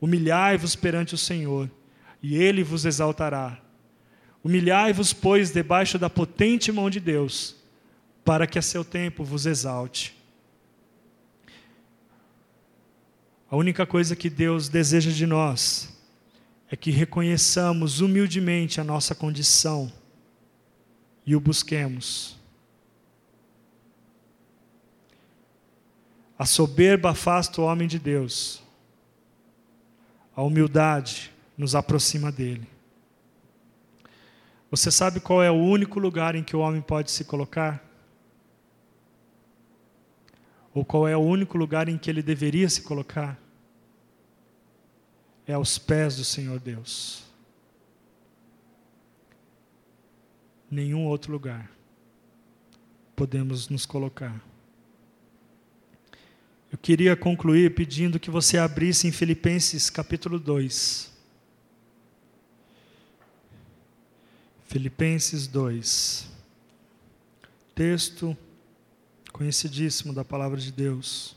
Humilhai-vos 0.00 0.76
perante 0.76 1.14
o 1.14 1.18
Senhor, 1.18 1.70
e 2.22 2.36
ele 2.36 2.62
vos 2.62 2.84
exaltará. 2.84 3.60
Humilhai-vos, 4.42 5.12
pois, 5.12 5.50
debaixo 5.50 5.98
da 5.98 6.08
potente 6.08 6.70
mão 6.70 6.88
de 6.88 7.00
Deus, 7.00 7.56
para 8.24 8.46
que 8.46 8.58
a 8.58 8.62
seu 8.62 8.84
tempo 8.84 9.24
vos 9.24 9.46
exalte. 9.46 10.16
A 13.50 13.56
única 13.56 13.86
coisa 13.86 14.14
que 14.14 14.28
Deus 14.28 14.68
deseja 14.68 15.10
de 15.10 15.26
nós 15.26 15.98
é 16.70 16.76
que 16.76 16.90
reconheçamos 16.90 18.00
humildemente 18.00 18.80
a 18.80 18.84
nossa 18.84 19.14
condição 19.14 19.90
e 21.24 21.34
o 21.34 21.40
busquemos. 21.40 22.36
A 26.38 26.44
soberba 26.44 27.10
afasta 27.10 27.60
o 27.60 27.64
homem 27.64 27.88
de 27.88 27.98
Deus, 27.98 28.62
a 30.38 30.42
humildade 30.42 31.32
nos 31.56 31.74
aproxima 31.74 32.30
dele. 32.30 32.68
Você 34.70 34.90
sabe 34.90 35.18
qual 35.18 35.42
é 35.42 35.50
o 35.50 35.54
único 35.54 35.98
lugar 35.98 36.36
em 36.36 36.44
que 36.44 36.54
o 36.54 36.60
homem 36.60 36.80
pode 36.80 37.10
se 37.10 37.24
colocar? 37.24 37.82
Ou 40.72 40.84
qual 40.84 41.08
é 41.08 41.16
o 41.16 41.20
único 41.20 41.58
lugar 41.58 41.88
em 41.88 41.98
que 41.98 42.08
ele 42.08 42.22
deveria 42.22 42.68
se 42.68 42.82
colocar? 42.82 43.36
é 45.48 45.54
aos 45.54 45.78
pés 45.78 46.16
do 46.18 46.24
Senhor 46.24 46.60
Deus. 46.60 47.24
Nenhum 50.70 51.06
outro 51.06 51.32
lugar 51.32 51.70
podemos 53.16 53.70
nos 53.70 53.86
colocar. 53.86 54.44
Eu 56.70 56.76
queria 56.76 57.16
concluir 57.16 57.74
pedindo 57.74 58.20
que 58.20 58.30
você 58.30 58.58
abrisse 58.58 59.08
em 59.08 59.12
Filipenses 59.12 59.88
capítulo 59.88 60.38
2. 60.38 61.10
Filipenses 64.66 65.46
2. 65.46 66.28
Texto 67.74 68.36
conhecidíssimo 69.32 70.12
da 70.12 70.22
palavra 70.22 70.60
de 70.60 70.70
Deus. 70.70 71.34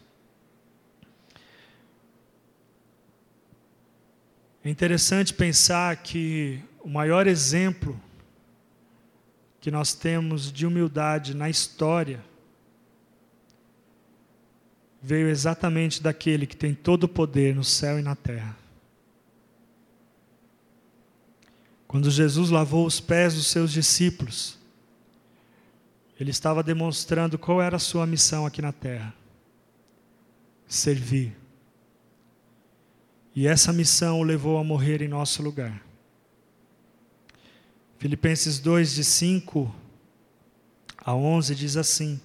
É 4.65 4.69
interessante 4.69 5.33
pensar 5.33 5.95
que 6.03 6.61
o 6.81 6.89
maior 6.89 7.25
exemplo 7.25 7.97
que 9.61 9.71
nós 9.71 9.93
temos 9.93 10.51
de 10.51 10.65
humildade 10.65 11.33
na 11.33 11.49
história 11.49 12.21
veio 15.01 15.27
exatamente 15.27 16.01
daquele 16.01 16.45
que 16.45 16.55
tem 16.55 16.75
todo 16.75 17.05
o 17.05 17.09
poder 17.09 17.55
no 17.55 17.63
céu 17.63 17.97
e 17.97 18.03
na 18.03 18.15
terra. 18.15 18.55
Quando 21.87 22.09
Jesus 22.09 22.49
lavou 22.49 22.85
os 22.85 22.99
pés 22.99 23.33
dos 23.33 23.47
seus 23.47 23.71
discípulos, 23.71 24.57
ele 26.19 26.29
estava 26.29 26.61
demonstrando 26.61 27.37
qual 27.37 27.61
era 27.61 27.77
a 27.77 27.79
sua 27.79 28.05
missão 28.05 28.45
aqui 28.45 28.61
na 28.61 28.71
terra: 28.71 29.13
servir. 30.67 31.35
E 33.35 33.47
essa 33.47 33.73
missão 33.73 34.19
o 34.19 34.23
levou 34.23 34.57
a 34.57 34.63
morrer 34.63 35.01
em 35.01 35.07
nosso 35.07 35.41
lugar. 35.41 35.83
Filipenses 37.97 38.59
2, 38.59 38.93
de 38.93 39.03
5 39.03 39.73
a 40.97 41.15
11, 41.15 41.55
diz 41.55 41.75
assim: 41.75 42.21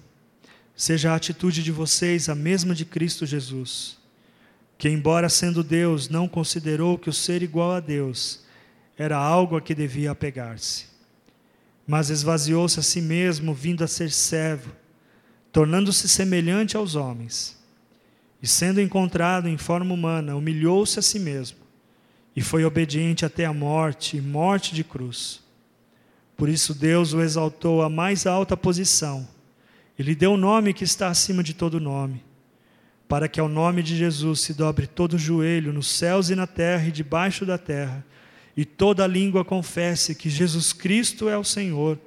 Seja 0.77 1.11
a 1.11 1.15
atitude 1.15 1.63
de 1.63 1.71
vocês 1.71 2.29
a 2.29 2.35
mesma 2.35 2.75
de 2.75 2.85
Cristo 2.85 3.25
Jesus, 3.25 3.97
que, 4.77 4.87
embora 4.87 5.27
sendo 5.27 5.63
Deus, 5.63 6.07
não 6.07 6.27
considerou 6.27 6.99
que 6.99 7.09
o 7.09 7.13
ser 7.13 7.41
igual 7.41 7.71
a 7.71 7.79
Deus 7.79 8.45
era 8.95 9.17
algo 9.17 9.57
a 9.57 9.61
que 9.61 9.73
devia 9.73 10.11
apegar-se, 10.11 10.85
mas 11.87 12.11
esvaziou-se 12.11 12.79
a 12.79 12.83
si 12.83 13.01
mesmo, 13.01 13.55
vindo 13.55 13.83
a 13.83 13.87
ser 13.87 14.11
servo, 14.11 14.71
tornando-se 15.51 16.07
semelhante 16.07 16.77
aos 16.77 16.93
homens 16.93 17.57
e 18.39 18.47
sendo 18.47 18.79
encontrado 18.79 19.49
em 19.49 19.57
forma 19.57 19.95
humana, 19.95 20.35
humilhou-se 20.35 20.99
a 20.99 21.01
si 21.01 21.17
mesmo 21.17 21.57
e 22.35 22.41
foi 22.41 22.63
obediente 22.63 23.25
até 23.25 23.45
a 23.45 23.53
morte 23.53 24.21
morte 24.21 24.75
de 24.75 24.83
cruz. 24.83 25.41
Por 26.35 26.47
isso 26.47 26.75
Deus 26.75 27.13
o 27.13 27.21
exaltou 27.21 27.81
à 27.81 27.89
mais 27.89 28.27
alta 28.27 28.55
posição. 28.55 29.27
Ele 29.97 30.13
deu 30.13 30.33
o 30.33 30.37
nome 30.37 30.73
que 30.73 30.83
está 30.83 31.07
acima 31.07 31.41
de 31.41 31.53
todo 31.53 31.79
nome, 31.79 32.23
para 33.07 33.27
que 33.27 33.39
ao 33.39 33.49
nome 33.49 33.81
de 33.81 33.95
Jesus 33.95 34.41
se 34.41 34.53
dobre 34.53 34.85
todo 34.85 35.17
joelho 35.17 35.73
nos 35.73 35.87
céus 35.87 36.29
e 36.29 36.35
na 36.35 36.45
terra 36.45 36.87
e 36.87 36.91
debaixo 36.91 37.45
da 37.45 37.57
terra, 37.57 38.05
e 38.55 38.65
toda 38.65 39.07
língua 39.07 39.45
confesse 39.45 40.15
que 40.15 40.29
Jesus 40.29 40.73
Cristo 40.73 41.29
é 41.29 41.37
o 41.37 41.43
Senhor, 41.43 41.99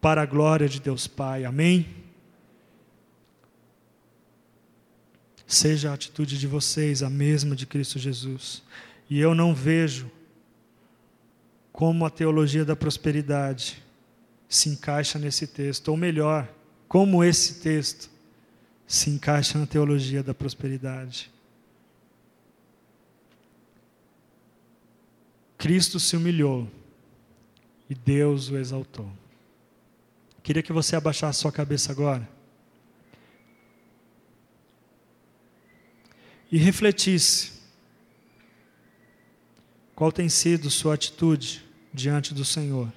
para 0.00 0.22
a 0.22 0.26
glória 0.26 0.68
de 0.68 0.80
Deus 0.80 1.06
Pai. 1.06 1.44
Amém. 1.44 1.86
Seja 5.46 5.90
a 5.90 5.94
atitude 5.94 6.38
de 6.38 6.46
vocês 6.46 7.02
a 7.02 7.10
mesma 7.10 7.54
de 7.54 7.66
Cristo 7.66 7.98
Jesus. 7.98 8.62
E 9.10 9.18
eu 9.18 9.34
não 9.34 9.52
vejo 9.52 10.10
como 11.72 12.06
a 12.06 12.10
teologia 12.10 12.64
da 12.64 12.76
prosperidade 12.76 13.82
se 14.48 14.68
encaixa 14.68 15.18
nesse 15.18 15.46
texto, 15.46 15.88
ou 15.88 15.96
melhor, 15.96 16.48
como 16.90 17.22
esse 17.22 17.60
texto 17.60 18.10
se 18.84 19.10
encaixa 19.10 19.56
na 19.56 19.64
teologia 19.64 20.24
da 20.24 20.34
prosperidade. 20.34 21.30
Cristo 25.56 26.00
se 26.00 26.16
humilhou 26.16 26.68
e 27.88 27.94
Deus 27.94 28.50
o 28.50 28.58
exaltou. 28.58 29.08
Queria 30.42 30.64
que 30.64 30.72
você 30.72 30.96
abaixasse 30.96 31.38
sua 31.38 31.52
cabeça 31.52 31.92
agora 31.92 32.28
e 36.50 36.58
refletisse 36.58 37.52
qual 39.94 40.10
tem 40.10 40.28
sido 40.28 40.68
sua 40.68 40.94
atitude 40.94 41.64
diante 41.94 42.34
do 42.34 42.44
Senhor. 42.44 42.92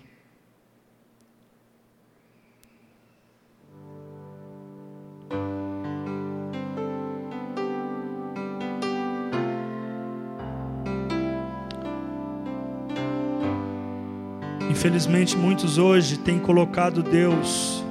Infelizmente, 14.84 15.38
muitos 15.38 15.78
hoje 15.78 16.17
têm 16.17 16.38
colocado 16.38 17.02
Deus, 17.02 17.82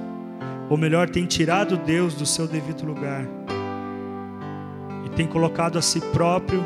ou 0.68 0.76
melhor, 0.76 1.08
têm 1.08 1.24
tirado 1.24 1.74
Deus 1.78 2.12
do 2.12 2.26
seu 2.26 2.46
devido 2.46 2.84
lugar, 2.84 3.26
e 5.02 5.08
têm 5.08 5.26
colocado 5.26 5.78
a 5.78 5.80
si 5.80 6.02
próprio 6.12 6.62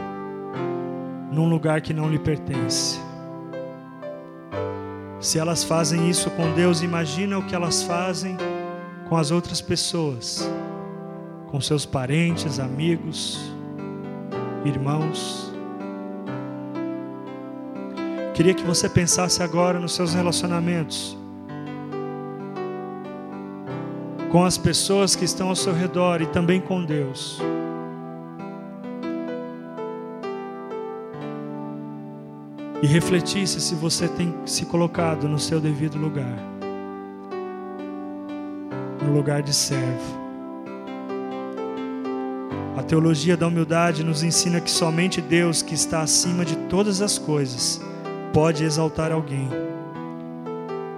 num 1.31 1.49
lugar 1.49 1.81
que 1.81 1.95
não 1.95 2.11
lhe 2.11 2.19
pertence. 2.19 2.99
Se 5.21 5.39
elas 5.39 5.63
fazem 5.63 6.11
isso 6.11 6.29
com 6.33 6.53
Deus, 6.55 6.83
imagina 6.83 7.39
o 7.39 7.47
que 7.47 7.55
elas 7.55 7.85
fazem 7.85 8.37
com 9.09 9.17
as 9.17 9.31
outras 9.31 9.61
pessoas, 9.61 10.51
com 11.53 11.61
seus 11.61 11.87
parentes, 11.87 12.59
amigos, 12.59 13.39
irmãos. 14.65 15.56
Queria 18.37 18.55
que 18.55 18.63
você 18.63 18.89
pensasse 18.89 19.43
agora 19.43 19.81
nos 19.81 19.95
seus 19.95 20.15
relacionamentos 20.15 21.19
com 24.31 24.45
as 24.45 24.59
pessoas 24.59 25.17
que 25.17 25.25
estão 25.25 25.49
ao 25.49 25.57
seu 25.57 25.73
redor 25.73 26.21
e 26.21 26.27
também 26.27 26.61
com 26.61 26.85
Deus. 26.85 27.41
e 32.83 32.87
refletisse 32.87 33.59
se 33.59 33.75
você 33.75 34.07
tem 34.07 34.35
se 34.45 34.67
colocado 34.67 35.27
no 35.27 35.39
seu 35.39 35.59
devido 35.59 35.97
lugar 35.97 36.37
no 39.07 39.15
lugar 39.15 39.43
de 39.43 39.55
servo. 39.55 40.27
A 42.77 42.83
teologia 42.83 43.37
da 43.37 43.47
humildade 43.47 44.05
nos 44.05 44.23
ensina 44.23 44.61
que 44.61 44.71
somente 44.71 45.21
Deus, 45.21 45.63
que 45.63 45.75
está 45.75 46.03
acima 46.03 46.45
de 46.45 46.57
todas 46.69 47.01
as 47.01 47.17
coisas, 47.17 47.81
pode 48.37 48.65
exaltar 48.65 49.13
alguém. 49.13 49.49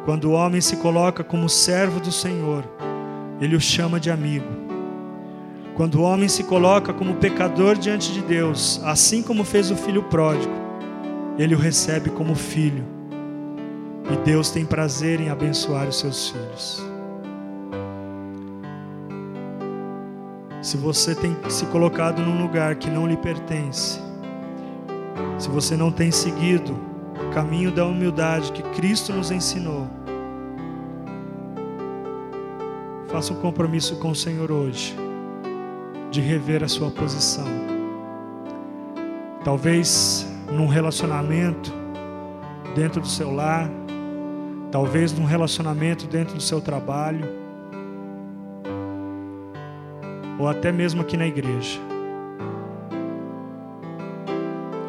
Quando 0.05 0.25
o 0.25 0.33
homem 0.33 0.61
se 0.61 0.77
coloca 0.79 1.23
como 1.23 1.49
servo 1.49 2.01
do 2.01 2.11
Senhor, 2.11 2.65
ele 3.41 3.55
o 3.55 3.61
chama 3.61 4.01
de 4.01 4.11
amigo. 4.11 4.49
Quando 5.77 6.01
o 6.01 6.03
homem 6.03 6.29
se 6.29 6.43
coloca 6.43 6.93
como 6.93 7.15
pecador 7.15 7.79
diante 7.79 8.13
de 8.13 8.23
Deus, 8.23 8.81
assim 8.85 9.23
como 9.23 9.45
fez 9.45 9.71
o 9.71 9.77
filho 9.77 10.03
pródigo, 10.03 10.53
ele 11.39 11.55
o 11.55 11.59
recebe 11.59 12.11
como 12.11 12.35
filho. 12.35 12.85
E 14.13 14.17
Deus 14.25 14.51
tem 14.51 14.67
prazer 14.67 15.21
em 15.21 15.31
abençoar 15.31 15.87
os 15.87 16.01
seus 16.01 16.31
filhos. 16.31 16.83
Se 20.61 20.77
você 20.77 21.15
tem 21.15 21.37
se 21.49 21.67
colocado 21.67 22.21
num 22.21 22.43
lugar 22.43 22.75
que 22.75 22.91
não 22.91 23.07
lhe 23.07 23.17
pertence, 23.17 24.01
se 25.39 25.49
você 25.49 25.77
não 25.77 25.93
tem 25.93 26.11
seguido 26.11 26.98
caminho 27.29 27.71
da 27.71 27.87
humildade 27.87 28.53
que 28.53 28.63
Cristo 28.63 29.13
nos 29.13 29.31
ensinou, 29.31 29.89
faça 33.09 33.33
um 33.33 33.37
compromisso 33.37 33.97
com 33.97 34.11
o 34.11 34.15
Senhor 34.15 34.51
hoje, 34.51 34.95
de 36.11 36.21
rever 36.21 36.63
a 36.63 36.69
sua 36.69 36.91
posição. 36.91 37.47
Talvez 39.45 40.27
num 40.53 40.67
relacionamento 40.67 41.73
dentro 42.75 43.01
do 43.01 43.09
seu 43.09 43.33
lar, 43.33 43.71
talvez 44.71 45.13
num 45.13 45.25
relacionamento 45.25 46.07
dentro 46.07 46.35
do 46.35 46.43
seu 46.43 46.61
trabalho, 46.61 47.27
ou 50.39 50.47
até 50.49 50.71
mesmo 50.71 51.01
aqui 51.01 51.17
na 51.17 51.27
igreja. 51.27 51.88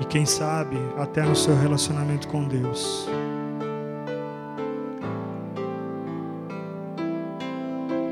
Quem 0.09 0.25
sabe 0.25 0.75
até 0.97 1.21
no 1.21 1.35
seu 1.35 1.55
relacionamento 1.55 2.27
com 2.27 2.43
Deus. 2.43 3.07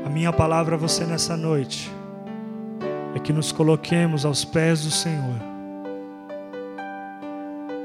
A 0.06 0.08
minha 0.08 0.32
palavra 0.32 0.76
a 0.76 0.78
você 0.78 1.04
nessa 1.04 1.36
noite 1.36 1.92
é 3.16 3.18
que 3.18 3.32
nos 3.32 3.50
coloquemos 3.50 4.24
aos 4.24 4.44
pés 4.44 4.84
do 4.84 4.92
Senhor. 4.92 5.40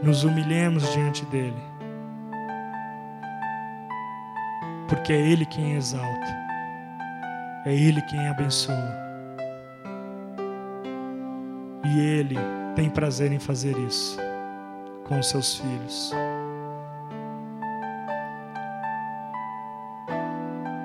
Nos 0.04 0.24
humilhemos 0.24 0.92
diante 0.92 1.26
dEle, 1.26 1.64
porque 4.88 5.14
é 5.14 5.16
Ele 5.16 5.46
quem 5.46 5.76
exalta, 5.76 6.28
é 7.66 7.74
Ele 7.74 8.02
quem 8.02 8.28
abençoa, 8.28 8.94
e 11.86 12.00
Ele 12.00 12.63
tem 12.76 12.90
prazer 12.90 13.32
em 13.32 13.40
fazer 13.40 13.78
isso 13.78 14.18
com 15.08 15.20
os 15.20 15.30
seus 15.30 15.58
filhos. 15.58 16.12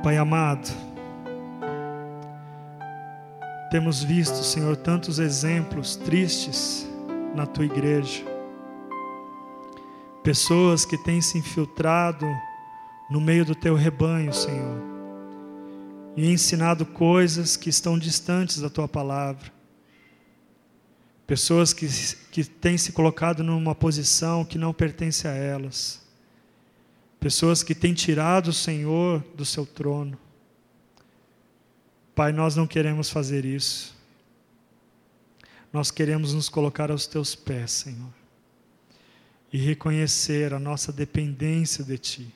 Pai 0.03 0.17
amado, 0.17 0.69
temos 3.71 4.03
visto, 4.03 4.37
Senhor, 4.37 4.77
tantos 4.77 5.19
exemplos 5.19 5.97
tristes 5.97 6.89
na 7.35 7.47
tua 7.47 7.65
igreja 7.65 8.39
pessoas 10.29 10.85
que 10.85 10.99
têm 10.99 11.23
se 11.23 11.39
infiltrado 11.39 12.27
no 13.11 13.19
meio 13.19 13.47
do 13.47 13.55
teu 13.55 13.75
rebanho, 13.75 14.31
Senhor, 14.31 14.79
e 16.15 16.31
ensinado 16.31 16.85
coisas 16.85 17.57
que 17.57 17.71
estão 17.71 17.99
distantes 17.99 18.61
da 18.61 18.69
tua 18.69 18.87
palavra. 18.87 19.58
Pessoas 21.29 21.73
que, 21.73 21.87
que 22.33 22.43
têm 22.43 22.77
se 22.77 22.91
colocado 22.91 23.45
numa 23.45 23.73
posição 23.75 24.45
que 24.45 24.59
não 24.59 24.75
pertence 24.75 25.29
a 25.29 25.33
elas. 25.33 26.05
Pessoas 27.21 27.63
que 27.63 27.75
têm 27.75 27.95
tirado 27.95 28.49
o 28.49 28.53
Senhor 28.53 29.23
do 29.37 29.45
seu 29.45 29.65
trono. 29.65 30.19
Pai, 32.17 32.33
nós 32.33 32.57
não 32.57 32.67
queremos 32.67 33.09
fazer 33.09 33.45
isso. 33.45 33.97
Nós 35.73 35.93
queremos 35.93 36.35
nos 36.35 36.49
colocar 36.49 36.91
aos 36.91 37.07
teus 37.07 37.37
pés, 37.37 37.71
Senhor 37.71 38.19
e 39.53 39.59
reconhecer 39.59 40.53
a 40.53 40.59
nossa 40.59 40.93
dependência 40.93 41.83
de 41.83 41.99
Ti. 41.99 42.35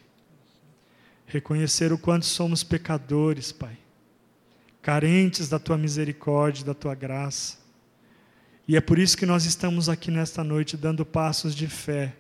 Reconhecer 1.27 1.93
o 1.93 1.99
quanto 1.99 2.27
somos 2.27 2.63
pecadores, 2.63 3.53
Pai, 3.53 3.77
carentes 4.81 5.49
da 5.49 5.59
Tua 5.59 5.79
misericórdia, 5.79 6.65
da 6.65 6.75
Tua 6.75 6.95
graça. 6.95 7.59
E 8.67 8.77
é 8.77 8.81
por 8.81 8.99
isso 8.99 9.17
que 9.17 9.27
nós 9.27 9.45
estamos 9.45 9.89
aqui 9.89 10.11
nesta 10.11 10.45
noite 10.45 10.77
dando 10.77 11.05
passos 11.05 11.55
de 11.55 11.67
fé, 11.67 12.15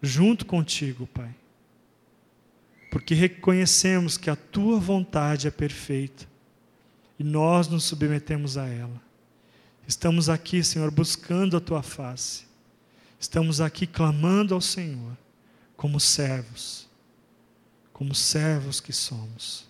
junto 0.00 0.46
contigo, 0.46 1.06
Pai. 1.06 1.34
Porque 2.90 3.14
reconhecemos 3.14 4.16
que 4.16 4.30
a 4.30 4.36
Tua 4.36 4.78
vontade 4.78 5.46
é 5.46 5.50
perfeita 5.50 6.26
e 7.18 7.24
nós 7.24 7.68
nos 7.68 7.84
submetemos 7.84 8.56
a 8.56 8.66
ela. 8.66 9.00
Estamos 9.86 10.28
aqui, 10.28 10.64
Senhor, 10.64 10.90
buscando 10.90 11.56
a 11.56 11.60
Tua 11.60 11.82
face 11.82 12.46
Estamos 13.18 13.60
aqui 13.60 13.86
clamando 13.86 14.54
ao 14.54 14.60
Senhor 14.60 15.16
como 15.76 15.98
servos. 15.98 16.86
como 17.92 18.14
servos 18.14 18.78
que 18.78 18.92
somos. 18.92 19.66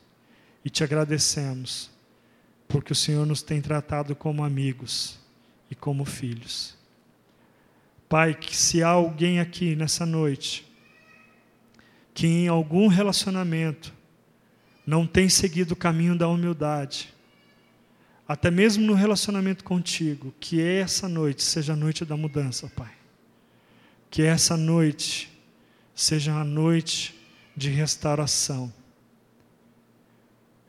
E 0.64 0.68
te 0.68 0.82
agradecemos, 0.82 1.90
porque 2.66 2.92
o 2.92 2.96
Senhor 2.96 3.24
nos 3.24 3.40
tem 3.40 3.62
tratado 3.62 4.16
como 4.16 4.42
amigos 4.42 5.20
e 5.70 5.74
como 5.74 6.04
filhos. 6.04 6.76
Pai, 8.08 8.34
que 8.34 8.56
se 8.56 8.82
há 8.82 8.88
alguém 8.88 9.40
aqui 9.40 9.74
nessa 9.74 10.06
noite 10.06 10.66
que 12.16 12.26
em 12.26 12.48
algum 12.48 12.86
relacionamento 12.86 13.92
não 14.86 15.06
tem 15.06 15.28
seguido 15.28 15.74
o 15.74 15.76
caminho 15.76 16.16
da 16.16 16.26
humildade, 16.26 17.12
até 18.26 18.50
mesmo 18.50 18.86
no 18.86 18.94
relacionamento 18.94 19.62
contigo, 19.62 20.34
que 20.40 20.62
essa 20.62 21.10
noite 21.10 21.42
seja 21.42 21.74
a 21.74 21.76
noite 21.76 22.06
da 22.06 22.16
mudança, 22.16 22.72
Pai. 22.74 22.92
Que 24.10 24.22
essa 24.22 24.56
noite 24.56 25.30
seja 25.94 26.32
a 26.32 26.42
noite 26.42 27.14
de 27.54 27.68
restauração. 27.68 28.72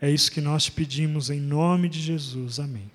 É 0.01 0.11
isso 0.11 0.29
que 0.29 0.41
nós 0.41 0.69
pedimos 0.69 1.29
em 1.29 1.39
nome 1.39 1.87
de 1.87 2.01
Jesus. 2.01 2.59
Amém. 2.59 2.91